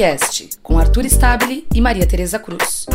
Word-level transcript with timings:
Ponticast, 0.00 0.48
com 0.62 0.78
Arthur 0.78 1.04
Stabile 1.04 1.68
e 1.74 1.78
Maria 1.78 2.08
Tereza 2.08 2.38
Cruz. 2.38 2.86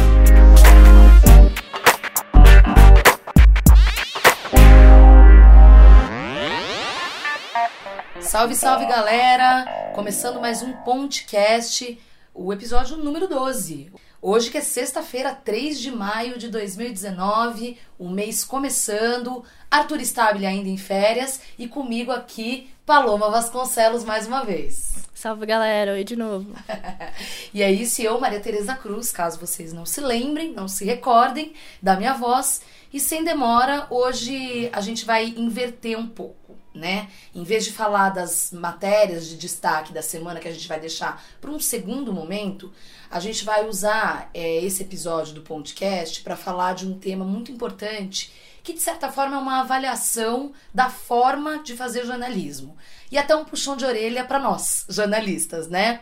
Salve, 8.20 8.56
salve 8.56 8.88
galera! 8.88 9.92
Começando 9.94 10.42
mais 10.42 10.64
um 10.64 10.74
Ponticast, 10.78 11.96
o 12.34 12.52
episódio 12.52 12.98
número 12.98 13.28
12. 13.28 13.92
Hoje 14.20 14.50
que 14.50 14.58
é 14.58 14.62
sexta-feira, 14.62 15.36
3 15.36 15.80
de 15.80 15.92
maio 15.92 16.40
de 16.40 16.48
2019, 16.48 17.78
o 18.00 18.10
mês 18.10 18.44
começando, 18.44 19.44
Arthur 19.70 20.02
Stabile 20.02 20.48
ainda 20.48 20.70
em 20.70 20.78
férias 20.78 21.40
e 21.60 21.68
comigo 21.68 22.12
aqui, 22.12 22.68
Paloma 22.86 23.32
Vasconcelos 23.32 24.04
mais 24.04 24.28
uma 24.28 24.46
vez. 24.46 24.94
Salve 25.12 25.46
galera, 25.48 25.94
oi 25.94 26.04
de 26.04 26.16
novo. 26.16 26.54
e 27.52 27.64
é 27.64 27.72
isso, 27.72 28.00
eu, 28.02 28.20
Maria 28.20 28.40
Tereza 28.40 28.76
Cruz, 28.76 29.12
caso 29.12 29.40
vocês 29.40 29.74
não 29.74 29.88
se 29.88 30.00
lembrem, 30.02 30.54
não 30.54 30.68
se 30.68 30.86
recordem 30.86 31.54
da 31.82 31.96
minha 31.96 32.14
voz. 32.14 32.62
E 32.94 33.00
sem 33.00 33.24
demora, 33.24 33.88
hoje 33.90 34.70
a 34.72 34.82
gente 34.82 35.04
vai 35.04 35.34
inverter 35.36 35.98
um 35.98 36.08
pouco 36.08 36.46
né? 36.76 37.10
Em 37.34 37.44
vez 37.44 37.64
de 37.64 37.72
falar 37.72 38.10
das 38.10 38.52
matérias 38.52 39.28
de 39.28 39.38
destaque 39.38 39.94
da 39.94 40.02
semana 40.02 40.42
que 40.42 40.48
a 40.48 40.52
gente 40.52 40.68
vai 40.68 40.80
deixar 40.80 41.24
para 41.40 41.50
um 41.50 41.60
segundo 41.60 42.12
momento, 42.12 42.72
a 43.10 43.20
gente 43.20 43.46
vai 43.46 43.66
usar 43.66 44.30
é, 44.34 44.62
esse 44.62 44.84
episódio 44.84 45.34
do 45.34 45.42
podcast 45.42 46.22
para 46.22 46.36
falar 46.36 46.76
de 46.76 46.86
um 46.86 47.00
tema 47.00 47.24
muito 47.24 47.50
importante 47.50 48.34
que 48.66 48.74
de 48.74 48.82
certa 48.82 49.12
forma 49.12 49.36
é 49.36 49.40
uma 49.40 49.60
avaliação 49.62 50.52
da 50.74 50.90
forma 50.90 51.60
de 51.60 51.76
fazer 51.76 52.04
jornalismo 52.04 52.76
e 53.12 53.18
até 53.18 53.36
um 53.36 53.46
puxão 53.46 53.78
de 53.78 53.86
orelha 53.86 54.26
para 54.26 54.40
nós 54.40 54.86
jornalistas, 54.90 55.68
né? 55.70 56.02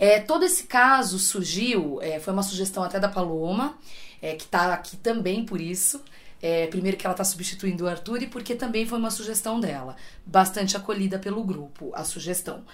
É, 0.00 0.18
todo 0.18 0.44
esse 0.44 0.64
caso 0.64 1.16
surgiu, 1.20 2.00
é, 2.02 2.18
foi 2.18 2.32
uma 2.32 2.42
sugestão 2.42 2.82
até 2.82 2.98
da 2.98 3.08
Paloma, 3.08 3.78
é, 4.20 4.34
que 4.34 4.42
está 4.42 4.74
aqui 4.74 4.96
também 4.96 5.46
por 5.46 5.60
isso. 5.60 6.02
É, 6.42 6.66
primeiro 6.66 6.96
que 6.96 7.06
ela 7.06 7.12
está 7.12 7.22
substituindo 7.22 7.84
o 7.84 7.88
Arthur 7.88 8.20
e 8.20 8.26
porque 8.26 8.56
também 8.56 8.84
foi 8.84 8.98
uma 8.98 9.12
sugestão 9.12 9.60
dela, 9.60 9.94
bastante 10.26 10.76
acolhida 10.76 11.16
pelo 11.20 11.44
grupo, 11.44 11.92
a 11.94 12.02
sugestão 12.02 12.64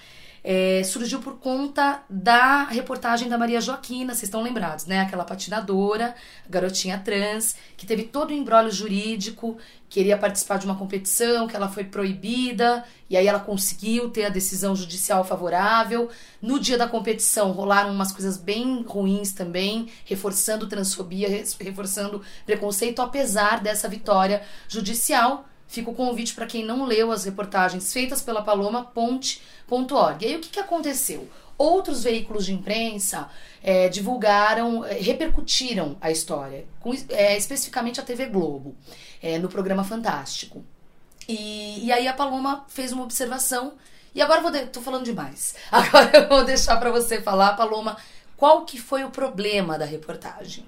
é, 0.51 0.83
surgiu 0.83 1.21
por 1.21 1.35
conta 1.35 2.03
da 2.09 2.65
reportagem 2.65 3.29
da 3.29 3.37
Maria 3.37 3.61
Joaquina, 3.61 4.15
vocês 4.15 4.23
estão 4.23 4.43
lembrados, 4.43 4.87
né? 4.87 5.01
Aquela 5.01 5.23
patinadora, 5.23 6.15
garotinha 6.49 6.99
trans, 6.99 7.55
que 7.77 7.85
teve 7.85 8.05
todo 8.05 8.31
o 8.31 8.33
embrólio 8.33 8.73
jurídico, 8.73 9.59
queria 9.91 10.17
participar 10.17 10.57
de 10.57 10.65
uma 10.65 10.75
competição, 10.75 11.47
que 11.47 11.55
ela 11.55 11.69
foi 11.69 11.85
proibida, 11.85 12.83
e 13.11 13.17
aí 13.19 13.27
ela 13.27 13.41
conseguiu 13.41 14.09
ter 14.09 14.25
a 14.25 14.31
decisão 14.31 14.75
judicial 14.75 15.23
favorável. 15.23 16.09
No 16.41 16.59
dia 16.59 16.79
da 16.79 16.89
competição 16.89 17.53
rolaram 17.53 17.93
umas 17.93 18.11
coisas 18.11 18.39
bem 18.39 18.83
ruins 18.89 19.33
também, 19.33 19.91
reforçando 20.07 20.67
transfobia, 20.67 21.45
reforçando 21.61 22.23
preconceito, 22.47 23.03
apesar 23.03 23.61
dessa 23.61 23.87
vitória 23.87 24.43
judicial. 24.67 25.48
Fica 25.69 25.91
o 25.91 25.95
convite 25.95 26.35
para 26.35 26.47
quem 26.47 26.65
não 26.65 26.87
leu 26.87 27.13
as 27.13 27.25
reportagens 27.25 27.93
feitas 27.93 28.23
pela 28.23 28.43
Paloma 28.43 28.85
Ponte.org. 28.85 30.25
E 30.25 30.29
aí 30.29 30.37
o 30.37 30.41
que, 30.41 30.49
que 30.49 30.59
aconteceu? 30.59 31.29
Outros 31.59 32.05
veículos 32.05 32.47
de 32.47 32.55
imprensa 32.55 33.29
é, 33.63 33.89
divulgaram, 33.89 34.83
é, 34.85 34.95
repercutiram 34.95 35.97
a 36.01 36.11
história, 36.11 36.65
com, 36.81 36.95
é, 37.11 37.37
especificamente 37.37 38.01
a 38.01 38.03
TV 38.03 38.27
Globo, 38.27 38.75
é, 39.23 39.39
no 39.39 39.49
programa 39.49 39.85
Fantástico. 39.85 40.65
E, 41.29 41.85
e, 41.85 41.93
aí 41.93 42.09
a 42.09 42.15
Paloma 42.15 42.65
fez 42.69 42.91
uma 42.91 43.03
observação, 43.05 43.75
e 44.15 44.23
agora 44.23 44.41
vou. 44.41 44.51
De, 44.51 44.67
tô 44.67 44.81
falando 44.81 45.05
demais. 45.05 45.55
Agora 45.71 46.11
eu 46.17 46.29
vou 46.29 46.43
deixar 46.43 46.79
para 46.79 46.91
você 46.91 47.21
falar, 47.21 47.53
Paloma, 47.53 47.99
qual 48.39 48.65
que 48.65 48.81
foi 48.81 49.05
o 49.05 49.11
problema 49.11 49.77
da 49.77 49.85
reportagem? 49.85 50.65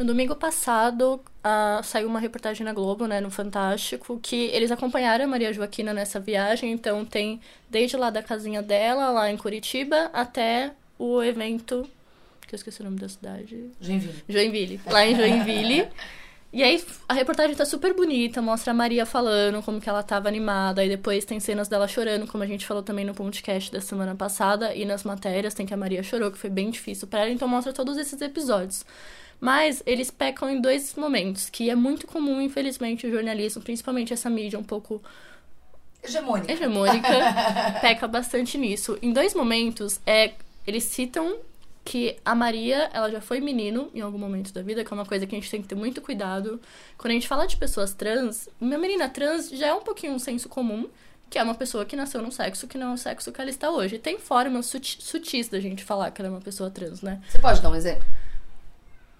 No 0.00 0.06
domingo 0.06 0.34
passado, 0.34 1.20
uh, 1.44 1.84
saiu 1.84 2.08
uma 2.08 2.18
reportagem 2.18 2.64
na 2.64 2.72
Globo, 2.72 3.06
né, 3.06 3.20
no 3.20 3.30
Fantástico, 3.30 4.18
que 4.18 4.46
eles 4.46 4.70
acompanharam 4.70 5.26
a 5.26 5.28
Maria 5.28 5.52
Joaquina 5.52 5.92
nessa 5.92 6.18
viagem. 6.18 6.72
Então, 6.72 7.04
tem 7.04 7.38
desde 7.68 7.98
lá 7.98 8.08
da 8.08 8.22
casinha 8.22 8.62
dela, 8.62 9.10
lá 9.10 9.30
em 9.30 9.36
Curitiba, 9.36 10.08
até 10.14 10.72
o 10.98 11.22
evento. 11.22 11.86
Que 12.48 12.54
eu 12.54 12.56
esqueci 12.56 12.80
o 12.80 12.84
nome 12.84 12.98
da 12.98 13.10
cidade. 13.10 13.70
Joinville. 13.78 14.24
Joinville. 14.26 14.80
Lá 14.86 15.04
em 15.04 15.14
Joinville. 15.14 15.86
E 16.52 16.64
aí 16.64 16.84
a 17.08 17.14
reportagem 17.14 17.54
tá 17.54 17.64
super 17.64 17.94
bonita, 17.94 18.42
mostra 18.42 18.72
a 18.72 18.74
Maria 18.74 19.06
falando 19.06 19.62
como 19.62 19.80
que 19.80 19.88
ela 19.88 20.02
tava 20.02 20.26
animada, 20.26 20.82
aí 20.82 20.88
depois 20.88 21.24
tem 21.24 21.38
cenas 21.38 21.68
dela 21.68 21.86
chorando, 21.86 22.26
como 22.26 22.42
a 22.42 22.46
gente 22.46 22.66
falou 22.66 22.82
também 22.82 23.04
no 23.04 23.14
podcast 23.14 23.70
da 23.70 23.80
semana 23.80 24.16
passada, 24.16 24.74
e 24.74 24.84
nas 24.84 25.04
matérias 25.04 25.54
tem 25.54 25.64
que 25.64 25.72
a 25.72 25.76
Maria 25.76 26.02
chorou, 26.02 26.28
que 26.28 26.36
foi 26.36 26.50
bem 26.50 26.68
difícil 26.68 27.06
para 27.06 27.20
ela, 27.20 27.30
então 27.30 27.46
mostra 27.46 27.72
todos 27.72 27.96
esses 27.96 28.20
episódios. 28.20 28.84
Mas 29.40 29.82
eles 29.86 30.10
pecam 30.10 30.50
em 30.50 30.60
dois 30.60 30.94
momentos, 30.94 31.48
que 31.48 31.70
é 31.70 31.74
muito 31.74 32.06
comum, 32.06 32.40
infelizmente, 32.40 33.06
o 33.06 33.10
jornalismo, 33.10 33.62
principalmente 33.62 34.12
essa 34.12 34.28
mídia 34.28 34.58
um 34.58 34.62
pouco 34.62 35.02
hegemônica, 36.02 36.52
hegemônica 36.52 37.08
peca 37.80 38.06
bastante 38.06 38.58
nisso. 38.58 38.98
Em 39.00 39.12
dois 39.12 39.34
momentos, 39.34 39.98
é, 40.06 40.34
eles 40.66 40.84
citam 40.84 41.38
que 41.82 42.16
a 42.24 42.34
Maria, 42.34 42.90
ela 42.92 43.10
já 43.10 43.20
foi 43.20 43.40
menino 43.40 43.90
em 43.94 44.00
algum 44.00 44.18
momento 44.18 44.52
da 44.52 44.62
vida, 44.62 44.84
que 44.84 44.92
é 44.92 44.94
uma 44.94 45.06
coisa 45.06 45.26
que 45.26 45.34
a 45.34 45.38
gente 45.38 45.50
tem 45.50 45.62
que 45.62 45.68
ter 45.68 45.74
muito 45.74 46.02
cuidado. 46.02 46.60
Quando 46.98 47.12
a 47.12 47.14
gente 47.14 47.26
fala 47.26 47.46
de 47.46 47.56
pessoas 47.56 47.94
trans, 47.94 48.48
uma 48.60 48.76
menina 48.76 49.08
trans 49.08 49.48
já 49.48 49.68
é 49.68 49.74
um 49.74 49.80
pouquinho 49.80 50.12
um 50.12 50.18
senso 50.18 50.48
comum, 50.48 50.88
que 51.30 51.38
é 51.38 51.42
uma 51.42 51.54
pessoa 51.54 51.84
que 51.86 51.96
nasceu 51.96 52.20
num 52.20 52.30
sexo 52.30 52.66
que 52.66 52.76
não 52.76 52.90
é 52.90 52.94
o 52.94 52.96
sexo 52.98 53.32
que 53.32 53.40
ela 53.40 53.48
está 53.48 53.70
hoje. 53.70 53.98
Tem 53.98 54.18
formas 54.18 54.66
sutis 54.66 55.48
da 55.48 55.58
gente 55.58 55.82
falar 55.82 56.10
que 56.10 56.20
ela 56.20 56.28
é 56.28 56.30
uma 56.32 56.40
pessoa 56.40 56.70
trans, 56.70 57.00
né? 57.00 57.22
Você 57.28 57.38
pode 57.38 57.62
dar 57.62 57.70
um 57.70 57.74
exemplo? 57.74 58.04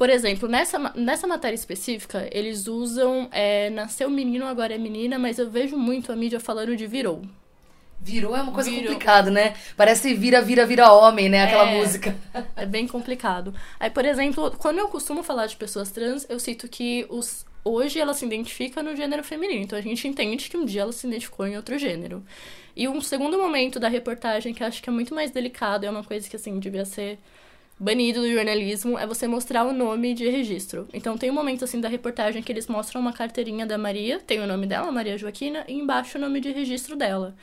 Por 0.01 0.09
exemplo, 0.09 0.49
nessa, 0.49 0.79
nessa 0.95 1.27
matéria 1.27 1.55
específica, 1.55 2.27
eles 2.33 2.67
usam 2.67 3.29
é, 3.31 3.69
nasceu 3.69 4.09
menino, 4.09 4.47
agora 4.47 4.75
é 4.75 4.79
menina, 4.79 5.19
mas 5.19 5.39
eu 5.39 5.51
vejo 5.51 5.77
muito 5.77 6.11
a 6.11 6.17
mídia 6.17 6.41
falando 6.41 6.75
de 6.75 6.87
virou. 6.87 7.21
Virou 8.01 8.35
é 8.35 8.41
uma 8.41 8.51
coisa 8.51 8.71
virou. 8.71 8.95
complicada, 8.95 9.31
né? 9.31 9.53
Parece 9.77 10.15
vira, 10.15 10.41
vira, 10.41 10.65
vira 10.65 10.91
homem, 10.91 11.29
né? 11.29 11.43
Aquela 11.43 11.69
é, 11.69 11.79
música. 11.79 12.17
É 12.57 12.65
bem 12.65 12.89
complicado. 12.89 13.53
Aí, 13.79 13.91
por 13.91 14.07
exemplo, 14.07 14.51
quando 14.57 14.79
eu 14.79 14.89
costumo 14.89 15.23
falar 15.23 15.45
de 15.45 15.57
pessoas 15.57 15.91
trans, 15.91 16.25
eu 16.31 16.41
cito 16.41 16.67
que 16.67 17.05
os, 17.11 17.45
hoje 17.63 18.01
ela 18.01 18.15
se 18.15 18.25
identifica 18.25 18.83
no 18.83 18.97
gênero 18.97 19.23
feminino. 19.23 19.61
Então 19.61 19.79
a 19.79 19.83
gente 19.83 20.09
entende 20.09 20.49
que 20.49 20.57
um 20.57 20.65
dia 20.65 20.81
ela 20.81 20.93
se 20.93 21.07
identificou 21.07 21.47
em 21.47 21.59
outro 21.59 21.79
gênero. 21.79 22.25
E 22.75 22.89
um 22.89 23.03
segundo 23.03 23.37
momento 23.37 23.79
da 23.79 23.89
reportagem 23.89 24.55
que 24.55 24.63
eu 24.63 24.67
acho 24.67 24.83
que 24.83 24.89
é 24.89 24.93
muito 24.95 25.15
mais 25.15 25.31
delicado, 25.31 25.85
é 25.85 25.91
uma 25.91 26.03
coisa 26.03 26.27
que 26.27 26.37
assim 26.37 26.59
devia 26.59 26.87
ser 26.87 27.19
banido 27.81 28.21
do 28.21 28.31
jornalismo 28.31 28.99
é 28.99 29.07
você 29.07 29.27
mostrar 29.27 29.65
o 29.65 29.73
nome 29.73 30.13
de 30.13 30.29
registro. 30.29 30.87
Então 30.93 31.17
tem 31.17 31.31
um 31.31 31.35
momento 31.35 31.65
assim 31.65 31.81
da 31.81 31.89
reportagem 31.89 32.43
que 32.43 32.53
eles 32.53 32.67
mostram 32.67 33.01
uma 33.01 33.13
carteirinha 33.13 33.65
da 33.65 33.79
Maria, 33.79 34.21
tem 34.21 34.39
o 34.39 34.47
nome 34.47 34.67
dela, 34.67 34.93
Maria 34.93 35.17
Joaquina, 35.17 35.65
e 35.67 35.73
embaixo 35.73 36.19
o 36.19 36.21
nome 36.21 36.41
de 36.41 36.53
registro 36.53 36.95
dela. 36.95 37.35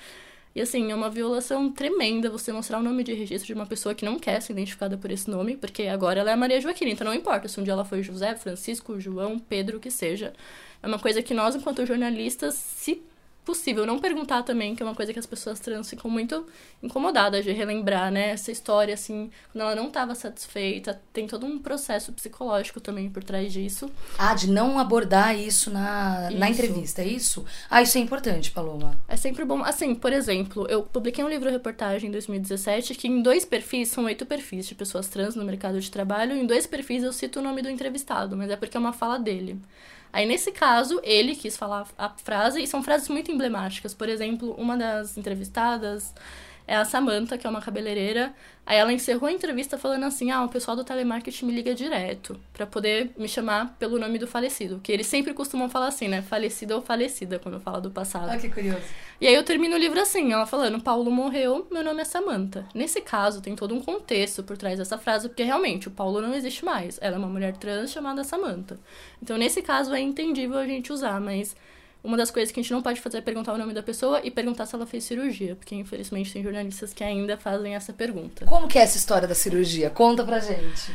E 0.53 0.61
assim, 0.61 0.91
é 0.91 0.95
uma 0.95 1.09
violação 1.09 1.71
tremenda 1.71 2.29
você 2.29 2.51
mostrar 2.51 2.79
o 2.79 2.83
nome 2.83 3.03
de 3.03 3.13
registro 3.13 3.47
de 3.47 3.53
uma 3.53 3.65
pessoa 3.65 3.95
que 3.95 4.05
não 4.05 4.19
quer 4.19 4.39
ser 4.39 4.53
identificada 4.53 4.95
por 4.95 5.09
esse 5.09 5.29
nome, 5.29 5.57
porque 5.57 5.83
agora 5.83 6.19
ela 6.19 6.31
é 6.31 6.35
Maria 6.35 6.61
Joaquina, 6.61 6.91
então 6.91 7.05
não 7.05 7.13
importa 7.13 7.47
se 7.47 7.59
um 7.59 7.63
dia 7.63 7.73
ela 7.73 7.85
foi 7.85 8.03
José, 8.03 8.35
Francisco, 8.35 8.99
João, 8.99 9.39
Pedro, 9.39 9.77
o 9.77 9.79
que 9.79 9.89
seja. 9.89 10.33
É 10.81 10.87
uma 10.87 10.99
coisa 10.99 11.21
que 11.23 11.33
nós, 11.33 11.55
enquanto 11.55 11.85
jornalistas, 11.85 12.53
se 12.53 13.01
possível 13.47 13.85
não 13.85 13.97
perguntar 13.97 14.43
também, 14.43 14.75
que 14.75 14.83
é 14.83 14.85
uma 14.85 14.93
coisa 14.93 15.13
que 15.13 15.19
as 15.19 15.25
pessoas 15.25 15.57
trans 15.57 15.89
ficam 15.89 16.11
muito 16.11 16.45
incomodadas 16.83 17.45
de 17.45 17.53
relembrar, 17.53 18.11
né? 18.11 18.31
Essa 18.31 18.51
história, 18.51 18.93
assim, 18.93 19.31
quando 19.53 19.61
ela 19.61 19.73
não 19.73 19.87
estava 19.87 20.13
satisfeita, 20.13 21.01
tem 21.13 21.25
todo 21.27 21.45
um 21.45 21.57
processo 21.57 22.11
psicológico 22.11 22.81
também 22.81 23.09
por 23.09 23.23
trás 23.23 23.53
disso. 23.53 23.89
Ah, 24.17 24.35
de 24.35 24.51
não 24.51 24.77
abordar 24.77 25.33
isso 25.33 25.71
na, 25.71 26.27
isso. 26.29 26.37
na 26.37 26.49
entrevista, 26.49 27.01
é 27.01 27.07
isso? 27.07 27.45
Ah, 27.69 27.81
isso 27.81 27.97
é 27.97 28.01
importante, 28.01 28.51
Paloma. 28.51 28.99
É 29.07 29.15
sempre 29.15 29.45
bom. 29.45 29.63
Assim, 29.63 29.95
por 29.95 30.11
exemplo, 30.11 30.67
eu 30.67 30.83
publiquei 30.83 31.23
um 31.23 31.29
livro-reportagem 31.29 32.09
em 32.09 32.11
2017 32.11 32.95
que 32.95 33.07
em 33.07 33.21
dois 33.21 33.45
perfis, 33.45 33.87
são 33.87 34.03
oito 34.03 34.25
perfis 34.25 34.67
de 34.67 34.75
pessoas 34.75 35.07
trans 35.07 35.37
no 35.37 35.45
mercado 35.45 35.79
de 35.79 35.89
trabalho, 35.89 36.35
em 36.35 36.45
dois 36.45 36.67
perfis 36.67 37.01
eu 37.01 37.13
cito 37.13 37.39
o 37.39 37.41
nome 37.41 37.61
do 37.61 37.69
entrevistado, 37.69 38.35
mas 38.35 38.51
é 38.51 38.57
porque 38.57 38.75
é 38.75 38.79
uma 38.79 38.91
fala 38.91 39.17
dele. 39.17 39.57
Aí, 40.11 40.25
nesse 40.25 40.51
caso, 40.51 40.99
ele 41.03 41.35
quis 41.35 41.55
falar 41.57 41.87
a 41.97 42.09
frase, 42.09 42.61
e 42.61 42.67
são 42.67 42.83
frases 42.83 43.09
muito 43.09 43.31
emblemáticas. 43.31 43.93
Por 43.93 44.09
exemplo, 44.09 44.53
uma 44.57 44.77
das 44.77 45.17
entrevistadas 45.17 46.13
é 46.67 46.75
a 46.75 46.83
Samantha, 46.83 47.37
que 47.37 47.47
é 47.47 47.49
uma 47.49 47.61
cabeleireira. 47.61 48.33
Aí 48.65 48.77
ela 48.77 48.91
encerrou 48.91 49.29
a 49.29 49.31
entrevista 49.31 49.77
falando 49.77 50.03
assim: 50.03 50.29
ah, 50.29 50.43
o 50.43 50.49
pessoal 50.49 50.75
do 50.75 50.83
telemarketing 50.83 51.45
me 51.45 51.53
liga 51.53 51.73
direto 51.73 52.37
para 52.51 52.67
poder 52.67 53.11
me 53.17 53.29
chamar 53.29 53.77
pelo 53.79 53.97
nome 53.97 54.19
do 54.19 54.27
falecido. 54.27 54.81
Que 54.83 54.91
eles 54.91 55.07
sempre 55.07 55.33
costumam 55.33 55.69
falar 55.69 55.87
assim, 55.87 56.09
né? 56.09 56.21
Falecido 56.21 56.75
ou 56.75 56.81
falecida, 56.81 57.39
quando 57.39 57.61
fala 57.61 57.79
do 57.79 57.89
passado. 57.89 58.29
Ah, 58.29 58.37
que 58.37 58.49
curioso. 58.49 58.83
E 59.21 59.25
aí 59.25 59.33
eu 59.33 59.43
termino 59.43 59.75
o 59.75 59.79
livro 59.79 59.99
assim, 59.99 60.33
ela 60.33 60.45
falando: 60.45 60.81
Paulo 60.81 61.09
morreu, 61.09 61.65
meu 61.71 61.83
nome 61.83 62.01
é 62.01 62.05
Samantha. 62.05 62.67
Nesse 62.75 62.99
caso, 62.99 63.41
tem 63.41 63.55
todo 63.55 63.73
um 63.73 63.79
contexto 63.79 64.43
por 64.43 64.57
trás 64.57 64.77
dessa 64.77 64.97
frase, 64.97 65.29
porque 65.29 65.43
realmente 65.43 65.87
o 65.87 65.91
Paulo 65.91 66.21
não 66.21 66.35
existe 66.35 66.65
mais. 66.65 66.99
Ela 67.01 67.15
é 67.15 67.19
uma 67.19 67.29
mulher 67.29 67.55
trans 67.55 67.91
chamada 67.91 68.25
Samantha. 68.25 68.77
Então, 69.23 69.37
nesse 69.37 69.61
caso, 69.61 69.93
é 69.93 70.01
entendível 70.01 70.57
a 70.57 70.65
gente 70.65 70.91
usar, 70.91 71.21
mas 71.21 71.55
uma 72.03 72.17
das 72.17 72.31
coisas 72.31 72.51
que 72.51 72.59
a 72.59 72.63
gente 72.63 72.71
não 72.71 72.81
pode 72.81 73.01
fazer 73.01 73.17
é 73.17 73.21
perguntar 73.21 73.53
o 73.53 73.57
nome 73.57 73.73
da 73.73 73.83
pessoa 73.83 74.21
e 74.23 74.31
perguntar 74.31 74.65
se 74.65 74.75
ela 74.75 74.85
fez 74.85 75.03
cirurgia, 75.03 75.55
porque 75.55 75.75
infelizmente 75.75 76.31
tem 76.31 76.43
jornalistas 76.43 76.93
que 76.93 77.03
ainda 77.03 77.37
fazem 77.37 77.75
essa 77.75 77.91
pergunta. 77.91 78.45
Como 78.45 78.67
que 78.67 78.77
é 78.77 78.83
essa 78.83 78.97
história 78.97 79.27
da 79.27 79.35
cirurgia? 79.35 79.89
Conta 79.89 80.23
pra 80.23 80.39
gente. 80.39 80.91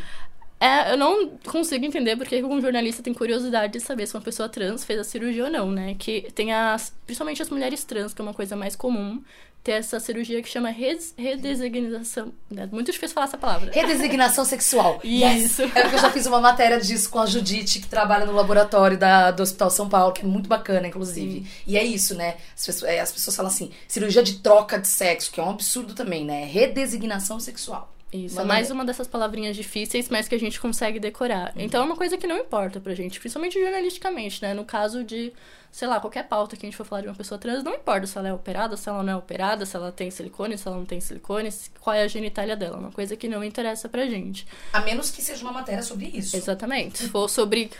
É, 0.63 0.93
eu 0.93 0.97
não 0.97 1.31
consigo 1.45 1.85
entender 1.85 2.17
porque 2.17 2.41
um 2.45 2.61
jornalista 2.61 3.03
tem 3.03 3.13
curiosidade 3.13 3.73
de 3.73 3.81
saber 3.81 4.07
se 4.07 4.15
uma 4.15 4.21
pessoa 4.21 4.49
trans 4.49 4.85
fez 4.85 5.01
a 5.01 5.03
cirurgia 5.03 5.47
ou 5.47 5.51
não, 5.51 5.69
né? 5.73 5.97
Que 5.99 6.31
tem 6.37 6.53
as. 6.53 6.95
Principalmente 7.05 7.43
as 7.43 7.51
mulheres 7.51 7.83
trans, 7.83 8.15
que 8.15 8.21
é 8.21 8.25
uma 8.25 8.33
coisa 8.33 8.55
mais 8.55 8.77
comum, 8.77 9.21
ter 9.63 9.73
essa 9.73 10.01
cirurgia 10.01 10.43
que 10.43 10.49
chama 10.49 10.71
res, 10.71 11.15
redesignação. 11.17 12.33
É 12.57 12.67
muito 12.67 12.91
difícil 12.91 13.15
falar 13.15 13.27
essa 13.27 13.39
palavra. 13.39 13.71
Redesignação 13.73 14.45
sexual. 14.45 15.01
Isso. 15.05 15.63
Yes. 15.63 15.73
É 15.75 15.83
porque 15.83 15.97
eu 15.97 16.01
já 16.01 16.11
fiz 16.11 16.27
uma 16.27 16.41
matéria 16.41 16.81
disso 16.81 17.09
com 17.09 17.21
a 17.21 17.27
Judite, 17.27 17.81
que 17.81 17.87
trabalha 17.87 18.27
no 18.27 18.33
laboratório 18.33 18.99
da, 18.99 19.31
do 19.31 19.43
Hospital 19.43 19.71
São 19.71 19.89
Paulo, 19.89 20.13
que 20.13 20.23
é 20.23 20.25
muito 20.25 20.49
bacana, 20.49 20.89
inclusive. 20.89 21.41
Sim. 21.41 21.47
E 21.67 21.79
é 21.79 21.85
isso, 21.85 22.15
né? 22.15 22.37
As 22.57 22.67
pessoas, 22.67 22.91
é, 22.91 23.01
as 23.01 23.13
pessoas 23.13 23.37
falam 23.37 23.51
assim, 23.51 23.71
cirurgia 23.87 24.23
de 24.23 24.39
troca 24.39 24.79
de 24.79 24.89
sexo, 24.89 25.31
que 25.31 25.41
é 25.41 25.45
um 25.45 25.51
absurdo 25.51 25.95
também, 25.95 26.25
né? 26.25 26.45
Redesignação 26.45 27.39
sexual. 27.39 27.93
Isso, 28.13 28.39
é 28.39 28.45
mais 28.45 28.71
uma 28.71 28.85
dessas 28.85 29.09
palavrinhas 29.09 29.57
difíceis, 29.57 30.11
mas 30.11 30.29
que 30.29 30.35
a 30.35 30.39
gente 30.39 30.61
consegue 30.61 31.01
decorar. 31.01 31.53
Uhum. 31.57 31.63
Então 31.63 31.83
é 31.83 31.85
uma 31.87 31.97
coisa 31.97 32.19
que 32.19 32.27
não 32.27 32.37
importa 32.37 32.79
pra 32.79 32.95
gente, 32.95 33.19
principalmente 33.19 33.59
jornalisticamente, 33.59 34.43
né? 34.43 34.53
No 34.53 34.67
caso 34.67 35.03
de, 35.03 35.33
sei 35.71 35.89
lá, 35.89 35.99
qualquer 35.99 36.29
pauta 36.29 36.55
que 36.55 36.67
a 36.67 36.69
gente 36.69 36.77
for 36.77 36.85
falar 36.85 37.01
de 37.01 37.09
uma 37.09 37.15
pessoa 37.15 37.39
trans, 37.39 37.65
não 37.65 37.75
importa 37.75 38.07
se 38.07 38.19
ela 38.19 38.29
é 38.29 38.33
operada, 38.33 38.77
se 38.77 38.87
ela 38.87 39.03
não 39.03 39.15
é 39.15 39.17
operada, 39.17 39.65
se 39.65 39.75
ela 39.75 39.91
tem 39.91 40.11
silicone, 40.11 40.59
se 40.59 40.69
ela 40.69 40.77
não 40.77 40.85
tem 40.85 41.01
silicone, 41.01 41.49
qual 41.81 41.97
é 41.97 42.03
a 42.03 42.09
genitália 42.09 42.55
dela. 42.55 42.77
Uma 42.77 42.93
coisa 42.93 43.17
que 43.17 43.27
não 43.27 43.43
interessa 43.43 43.89
pra 43.89 44.07
gente. 44.07 44.47
A 44.75 44.81
menos 44.81 45.11
que 45.11 45.23
seja 45.23 45.43
uma 45.43 45.53
matéria 45.53 45.83
sobre 45.83 46.07
isso. 46.07 46.37
Exatamente. 46.37 46.99
Se 46.99 47.09
for 47.09 47.29
sobre 47.31 47.71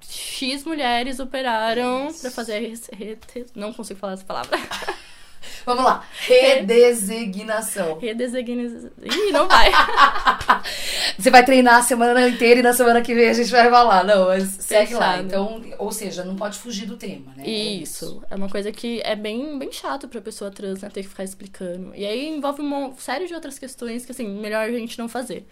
X 0.00 0.64
mulheres 0.64 1.20
operaram 1.20 2.12
para 2.20 2.30
fazer. 2.32 2.72
Não 3.54 3.72
consigo 3.72 4.00
falar 4.00 4.14
essa 4.14 4.24
palavra. 4.24 4.58
Vamos 5.64 5.84
lá. 5.84 6.04
Redesignação. 6.26 7.98
Redesignação. 7.98 8.90
Ih, 9.02 9.32
não 9.32 9.46
vai. 9.48 9.70
Você 11.18 11.30
vai 11.30 11.44
treinar 11.44 11.76
a 11.76 11.82
semana 11.82 12.28
inteira 12.28 12.60
e 12.60 12.62
na 12.62 12.72
semana 12.72 13.02
que 13.02 13.14
vem 13.14 13.28
a 13.28 13.32
gente 13.32 13.50
vai 13.50 13.68
falar. 13.70 14.04
Não, 14.04 14.26
mas 14.26 14.44
segue 14.60 14.94
lá. 14.94 15.18
Então, 15.18 15.62
ou 15.78 15.92
seja, 15.92 16.24
não 16.24 16.36
pode 16.36 16.58
fugir 16.58 16.86
do 16.86 16.96
tema, 16.96 17.32
né? 17.36 17.48
Isso. 17.48 18.22
É, 18.30 18.34
é 18.34 18.36
uma 18.36 18.48
coisa 18.48 18.72
que 18.72 19.00
é 19.04 19.14
bem, 19.14 19.58
bem 19.58 19.70
chato 19.72 20.08
pra 20.08 20.20
pessoa 20.20 20.50
trans, 20.50 20.82
né? 20.82 20.90
Ter 20.90 21.02
que 21.02 21.08
ficar 21.08 21.24
explicando. 21.24 21.92
E 21.94 22.04
aí 22.04 22.28
envolve 22.28 22.60
uma 22.60 22.92
série 22.98 23.26
de 23.26 23.34
outras 23.34 23.58
questões 23.58 24.04
que, 24.04 24.12
assim, 24.12 24.28
melhor 24.28 24.68
a 24.68 24.72
gente 24.72 24.98
não 24.98 25.08
fazer. 25.08 25.46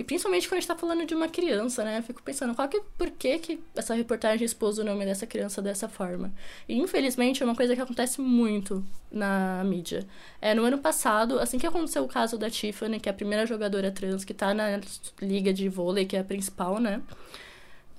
E 0.00 0.02
principalmente 0.02 0.48
quando 0.48 0.56
a 0.56 0.60
gente 0.60 0.66
tá 0.66 0.74
falando 0.74 1.04
de 1.04 1.14
uma 1.14 1.28
criança, 1.28 1.84
né? 1.84 1.98
Eu 1.98 2.02
fico 2.02 2.22
pensando, 2.22 2.54
qual 2.54 2.66
que, 2.66 2.80
por 2.96 3.10
que, 3.10 3.38
que 3.38 3.60
essa 3.76 3.92
reportagem 3.92 4.46
expôs 4.46 4.78
o 4.78 4.84
nome 4.84 5.04
dessa 5.04 5.26
criança 5.26 5.60
dessa 5.60 5.90
forma? 5.90 6.32
E 6.66 6.74
infelizmente 6.78 7.42
é 7.42 7.44
uma 7.44 7.54
coisa 7.54 7.76
que 7.76 7.82
acontece 7.82 8.18
muito 8.18 8.82
na 9.12 9.62
mídia. 9.62 10.06
É, 10.40 10.54
no 10.54 10.64
ano 10.64 10.78
passado, 10.78 11.38
assim 11.38 11.58
que 11.58 11.66
aconteceu 11.66 12.02
o 12.02 12.08
caso 12.08 12.38
da 12.38 12.48
Tiffany, 12.48 12.98
que 12.98 13.10
é 13.10 13.12
a 13.12 13.14
primeira 13.14 13.44
jogadora 13.44 13.90
trans 13.90 14.24
que 14.24 14.32
tá 14.32 14.54
na 14.54 14.80
liga 15.20 15.52
de 15.52 15.68
vôlei, 15.68 16.06
que 16.06 16.16
é 16.16 16.20
a 16.20 16.24
principal, 16.24 16.80
né? 16.80 17.02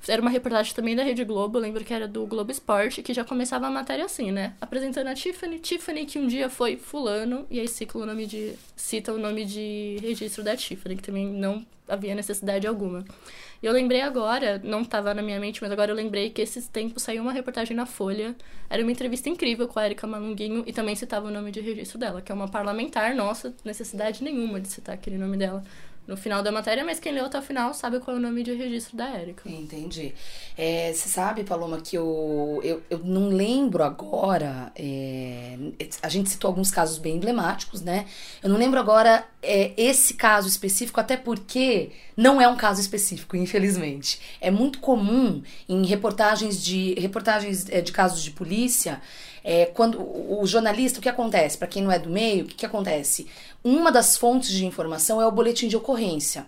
Era 0.07 0.21
uma 0.21 0.31
reportagem 0.31 0.73
também 0.73 0.95
da 0.95 1.03
Rede 1.03 1.23
Globo, 1.23 1.59
lembro 1.59 1.83
que 1.83 1.93
era 1.93 2.07
do 2.07 2.25
Globo 2.25 2.51
Esporte, 2.51 3.03
que 3.03 3.13
já 3.13 3.23
começava 3.23 3.67
a 3.67 3.69
matéria 3.69 4.05
assim, 4.05 4.31
né? 4.31 4.53
Apresentando 4.59 5.07
a 5.07 5.13
Tiffany, 5.13 5.59
Tiffany 5.59 6.05
que 6.05 6.17
um 6.17 6.27
dia 6.27 6.49
foi 6.49 6.75
fulano, 6.75 7.45
e 7.49 7.59
aí 7.59 7.67
cita 7.67 7.97
o 7.97 8.05
nome 8.05 8.25
de, 8.25 8.53
cita 8.75 9.13
o 9.13 9.17
nome 9.19 9.45
de 9.45 9.97
registro 10.01 10.43
da 10.43 10.55
Tiffany, 10.55 10.95
que 10.95 11.03
também 11.03 11.27
não 11.27 11.65
havia 11.87 12.15
necessidade 12.15 12.65
alguma. 12.65 13.05
E 13.61 13.65
eu 13.65 13.73
lembrei 13.73 14.01
agora, 14.01 14.59
não 14.63 14.81
estava 14.81 15.13
na 15.13 15.21
minha 15.21 15.39
mente, 15.39 15.61
mas 15.61 15.71
agora 15.71 15.91
eu 15.91 15.95
lembrei 15.95 16.31
que 16.31 16.41
esses 16.41 16.67
tempos 16.67 17.03
saiu 17.03 17.21
uma 17.21 17.31
reportagem 17.31 17.77
na 17.77 17.85
Folha. 17.85 18.35
Era 18.67 18.81
uma 18.81 18.91
entrevista 18.91 19.29
incrível 19.29 19.67
com 19.67 19.77
a 19.77 19.85
Erika 19.85 20.07
Malunguinho 20.07 20.63
e 20.65 20.73
também 20.73 20.95
citava 20.95 21.27
o 21.27 21.31
nome 21.31 21.51
de 21.51 21.59
registro 21.59 21.99
dela, 21.99 22.21
que 22.21 22.31
é 22.31 22.35
uma 22.35 22.47
parlamentar, 22.47 23.13
nossa, 23.13 23.53
necessidade 23.63 24.23
nenhuma 24.23 24.59
de 24.59 24.67
citar 24.67 24.95
aquele 24.95 25.17
nome 25.17 25.37
dela 25.37 25.63
no 26.07 26.17
final 26.17 26.41
da 26.41 26.51
matéria, 26.51 26.83
mas 26.83 26.99
quem 26.99 27.13
leu 27.13 27.25
até 27.25 27.37
o 27.39 27.41
final 27.41 27.73
sabe 27.73 27.99
qual 27.99 28.17
é 28.17 28.19
o 28.19 28.21
nome 28.21 28.43
de 28.43 28.53
registro 28.53 28.97
da 28.97 29.07
Érica. 29.09 29.49
Entendi. 29.49 30.13
É, 30.57 30.91
você 30.91 31.07
sabe, 31.07 31.43
Paloma, 31.43 31.79
que 31.79 31.95
eu, 31.95 32.59
eu, 32.63 32.81
eu 32.89 32.99
não 32.99 33.29
lembro 33.29 33.83
agora. 33.83 34.71
É, 34.75 35.57
a 36.01 36.09
gente 36.09 36.29
citou 36.29 36.49
alguns 36.49 36.71
casos 36.71 36.97
bem 36.97 37.15
emblemáticos, 37.15 37.81
né? 37.81 38.05
Eu 38.43 38.49
não 38.49 38.57
lembro 38.57 38.79
agora 38.79 39.25
é, 39.41 39.73
esse 39.77 40.15
caso 40.15 40.47
específico, 40.47 40.99
até 40.99 41.15
porque 41.15 41.91
não 42.17 42.41
é 42.41 42.47
um 42.47 42.57
caso 42.57 42.81
específico, 42.81 43.37
infelizmente. 43.37 44.19
É 44.41 44.51
muito 44.51 44.79
comum 44.79 45.41
em 45.69 45.85
reportagens 45.85 46.63
de 46.63 46.95
reportagens 46.99 47.69
é, 47.69 47.79
de 47.79 47.91
casos 47.91 48.21
de 48.21 48.31
polícia 48.31 49.01
é, 49.43 49.65
quando 49.65 49.99
o 49.99 50.45
jornalista, 50.45 50.99
o 50.99 51.01
que 51.01 51.09
acontece? 51.09 51.57
Para 51.57 51.67
quem 51.67 51.83
não 51.83 51.91
é 51.91 51.99
do 51.99 52.09
meio, 52.09 52.45
o 52.45 52.47
que, 52.47 52.55
que 52.55 52.65
acontece? 52.65 53.27
Uma 53.63 53.91
das 53.91 54.17
fontes 54.17 54.51
de 54.51 54.65
informação 54.65 55.21
é 55.21 55.25
o 55.25 55.31
boletim 55.31 55.67
de 55.67 55.77
ocorrência. 55.77 56.45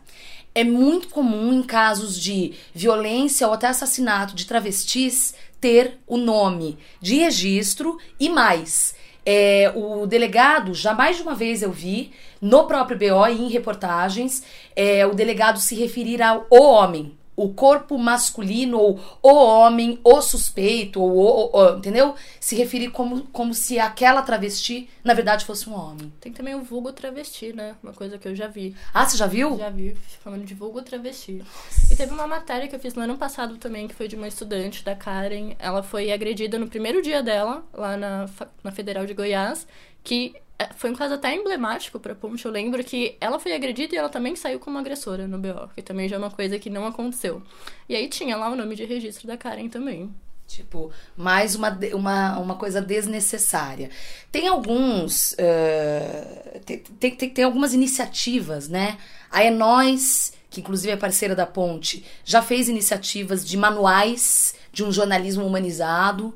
É 0.56 0.64
muito 0.64 1.10
comum 1.10 1.52
em 1.52 1.64
casos 1.64 2.20
de 2.20 2.54
violência 2.74 3.48
ou 3.48 3.54
até 3.54 3.68
assassinato 3.68 4.36
de 4.36 4.46
travestis 4.46 5.34
ter 5.60 6.00
o 6.06 6.18
nome 6.18 6.78
de 7.02 7.16
registro 7.16 7.98
e 8.20 8.30
mais. 8.30 8.94
É, 9.26 9.72
o 9.74 10.06
delegado, 10.06 10.74
já 10.74 10.94
mais 10.94 11.16
de 11.16 11.24
uma 11.24 11.34
vez 11.34 11.62
eu 11.62 11.72
vi, 11.72 12.12
no 12.42 12.68
próprio 12.68 12.98
BO 12.98 13.28
e 13.28 13.42
em 13.42 13.50
reportagens, 13.50 14.44
é, 14.76 15.06
o 15.06 15.14
delegado 15.14 15.60
se 15.60 15.76
referir 15.76 16.22
ao 16.22 16.46
homem, 16.52 17.18
o 17.36 17.54
corpo 17.54 17.98
masculino 17.98 18.80
ou 18.80 19.00
o 19.22 19.34
homem, 19.34 20.00
o 20.04 20.22
suspeito, 20.22 21.02
ou, 21.02 21.52
o, 21.52 21.58
o, 21.58 21.78
entendeu? 21.78 22.16
Se 22.40 22.56
referir 22.56 22.90
como, 22.90 23.24
como 23.28 23.54
se 23.54 23.80
aquela 23.80 24.22
travesti, 24.22 24.90
na 25.04 25.14
verdade, 25.14 25.46
fosse 25.46 25.70
um 25.70 25.74
homem. 25.74 26.12
Tem 26.20 26.32
também 26.32 26.56
o 26.56 26.62
vulgo 26.62 26.92
travesti, 26.92 27.54
né? 27.54 27.76
Uma 27.82 27.94
coisa 27.94 28.18
que 28.18 28.28
eu 28.28 28.36
já 28.36 28.48
vi. 28.48 28.76
Ah, 28.94 29.06
você 29.06 29.18
já 29.18 29.28
viu? 29.28 29.58
Já 29.58 29.70
vi, 29.70 29.96
falando 30.24 30.46
de 30.46 30.54
vulgo 30.54 30.82
travesti. 30.82 31.44
E 31.92 31.96
teve 31.96 32.14
uma 32.14 32.28
matéria 32.28 32.68
que 32.68 32.76
eu 32.76 32.80
fiz 32.80 32.94
no 32.94 33.02
ano 33.02 33.18
passado 33.18 33.58
também, 33.58 33.88
que 33.88 33.96
foi 33.96 34.08
de 34.08 34.16
uma 34.16 34.28
estudante, 34.28 34.84
da 34.84 34.96
Karen. 34.96 35.56
Ela 35.60 35.82
foi 35.82 36.12
agredida 36.12 36.60
no 36.60 36.68
primeiro 36.68 37.02
dia 37.02 37.24
dela, 37.24 37.64
lá 37.74 37.98
na, 37.98 38.30
na 38.64 38.72
Federal 38.72 39.06
de 39.06 39.14
Goiás, 39.14 39.68
que 40.04 40.36
foi 40.76 40.92
um 40.92 40.96
caso 40.96 41.16
até 41.16 41.36
emblemático 41.36 42.00
pra 42.00 42.16
Ponte. 42.16 42.46
Eu 42.46 42.52
lembro 42.52 42.84
que 42.84 43.18
ela 43.20 43.40
foi 43.40 43.54
agredida 43.54 43.96
e 43.96 43.98
ela 43.98 44.10
também 44.10 44.36
saiu 44.36 44.60
como 44.60 44.78
agressora 44.78 45.28
no 45.28 45.40
BO, 45.40 45.70
que 45.76 45.82
também 45.82 46.08
já 46.08 46.16
é 46.16 46.20
uma 46.20 46.32
coisa 46.32 46.60
que 46.60 46.70
não 46.70 46.86
aconteceu. 46.86 47.42
E 47.88 47.96
aí 47.96 48.08
tinha 48.08 48.38
lá 48.38 48.50
o 48.50 48.56
nome 48.56 48.76
de 48.76 48.86
registro 48.86 49.28
da 49.28 49.38
Karen 49.38 49.68
também. 49.70 50.14
Tipo, 50.48 50.92
mais 51.18 51.56
uma, 51.56 51.76
uma, 51.94 52.40
uma 52.40 52.56
coisa 52.56 52.82
desnecessária. 52.82 53.90
Tem 54.32 54.48
alguns. 54.48 55.34
Uh, 55.34 56.60
tem, 56.66 56.80
tem, 56.80 57.30
tem, 57.30 57.44
algumas 57.44 57.74
iniciativas, 57.74 58.68
né? 58.68 58.98
A 59.32 59.44
É 59.44 59.50
Nós, 59.50 60.34
que 60.50 60.60
inclusive 60.60 60.92
é 60.94 60.98
parceira 60.98 61.34
da 61.34 61.46
Ponte, 61.46 62.06
já 62.24 62.42
fez 62.42 62.70
iniciativas 62.70 63.44
de 63.44 63.58
manuais 63.58 64.54
de 64.72 64.84
um 64.84 64.92
jornalismo 64.92 65.46
humanizado. 65.46 66.36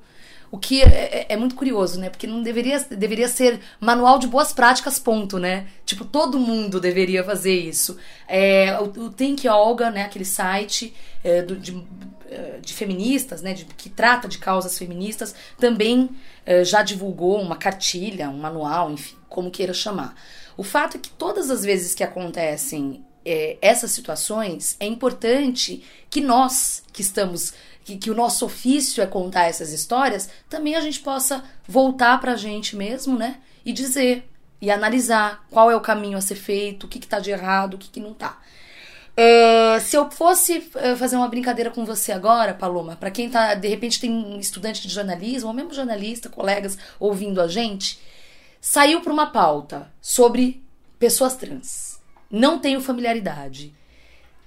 O 0.49 0.57
que 0.57 0.81
é, 0.81 0.85
é, 0.85 1.25
é, 1.29 1.37
muito 1.37 1.55
curioso, 1.55 1.99
né? 1.99 2.09
Porque 2.09 2.25
não 2.25 2.41
deveria, 2.41 2.79
deveria 2.79 3.27
ser 3.27 3.59
manual 3.79 4.17
de 4.17 4.27
boas 4.27 4.53
práticas, 4.53 4.97
ponto, 4.97 5.37
né? 5.37 5.67
Tipo, 5.85 6.05
todo 6.05 6.39
mundo 6.39 6.79
deveria 6.79 7.23
fazer 7.23 7.53
isso. 7.53 7.97
É, 8.27 8.77
o, 8.79 9.05
o 9.05 9.09
Think 9.09 9.47
Olga, 9.47 9.91
né? 9.91 10.03
Aquele 10.03 10.23
site 10.23 10.93
é, 11.21 11.41
do, 11.41 11.57
de, 11.57 11.83
é, 12.29 12.59
de, 12.61 12.73
feministas, 12.73 13.41
né? 13.41 13.53
De, 13.53 13.65
que 13.65 13.89
trata 13.89 14.27
de 14.27 14.37
causas 14.37 14.77
feministas, 14.77 15.35
também 15.59 16.09
é, 16.45 16.63
já 16.63 16.81
divulgou 16.81 17.41
uma 17.41 17.57
cartilha, 17.57 18.29
um 18.29 18.37
manual, 18.37 18.89
enfim, 18.89 19.17
como 19.27 19.51
queira 19.51 19.73
chamar. 19.73 20.15
O 20.55 20.63
fato 20.63 20.95
é 20.95 20.99
que 20.99 21.09
todas 21.09 21.51
as 21.51 21.63
vezes 21.63 21.93
que 21.93 22.03
acontecem 22.03 23.03
essas 23.61 23.91
situações, 23.91 24.77
é 24.79 24.85
importante 24.85 25.83
que 26.09 26.21
nós 26.21 26.81
que 26.93 27.01
estamos 27.01 27.53
que, 27.87 27.95
que 27.95 28.11
o 28.11 28.15
nosso 28.15 28.45
ofício 28.45 29.01
é 29.01 29.07
contar 29.07 29.45
essas 29.45 29.71
histórias, 29.71 30.29
também 30.49 30.75
a 30.75 30.81
gente 30.81 30.99
possa 30.99 31.41
voltar 31.65 32.19
para 32.19 32.33
a 32.33 32.35
gente 32.35 32.75
mesmo, 32.75 33.17
né? 33.17 33.37
E 33.65 33.71
dizer, 33.71 34.29
e 34.61 34.69
analisar 34.69 35.45
qual 35.49 35.71
é 35.71 35.75
o 35.75 35.79
caminho 35.79 36.17
a 36.17 36.21
ser 36.21 36.35
feito, 36.35 36.83
o 36.83 36.89
que, 36.89 36.97
está 36.99 37.17
de 37.17 37.31
errado, 37.31 37.75
o 37.75 37.77
que, 37.77 37.89
que 37.89 38.01
não 38.01 38.13
tá. 38.13 38.41
É, 39.15 39.79
se 39.79 39.95
eu 39.95 40.11
fosse 40.11 40.69
é, 40.75 40.97
fazer 40.97 41.15
uma 41.15 41.29
brincadeira 41.29 41.71
com 41.71 41.85
você 41.85 42.11
agora, 42.11 42.53
Paloma, 42.53 42.97
para 42.97 43.09
quem 43.09 43.29
tá, 43.29 43.53
de 43.53 43.69
repente 43.69 44.01
tem 44.01 44.11
um 44.11 44.37
estudante 44.37 44.85
de 44.85 44.93
jornalismo, 44.93 45.47
ou 45.47 45.53
mesmo 45.53 45.73
jornalista, 45.73 46.27
colegas 46.27 46.77
ouvindo 46.99 47.41
a 47.41 47.47
gente, 47.47 47.99
saiu 48.59 48.99
para 48.99 49.13
uma 49.13 49.27
pauta 49.27 49.89
sobre 50.01 50.61
pessoas 50.99 51.37
trans. 51.37 52.01
Não 52.29 52.59
tenho 52.59 52.81
familiaridade 52.81 53.73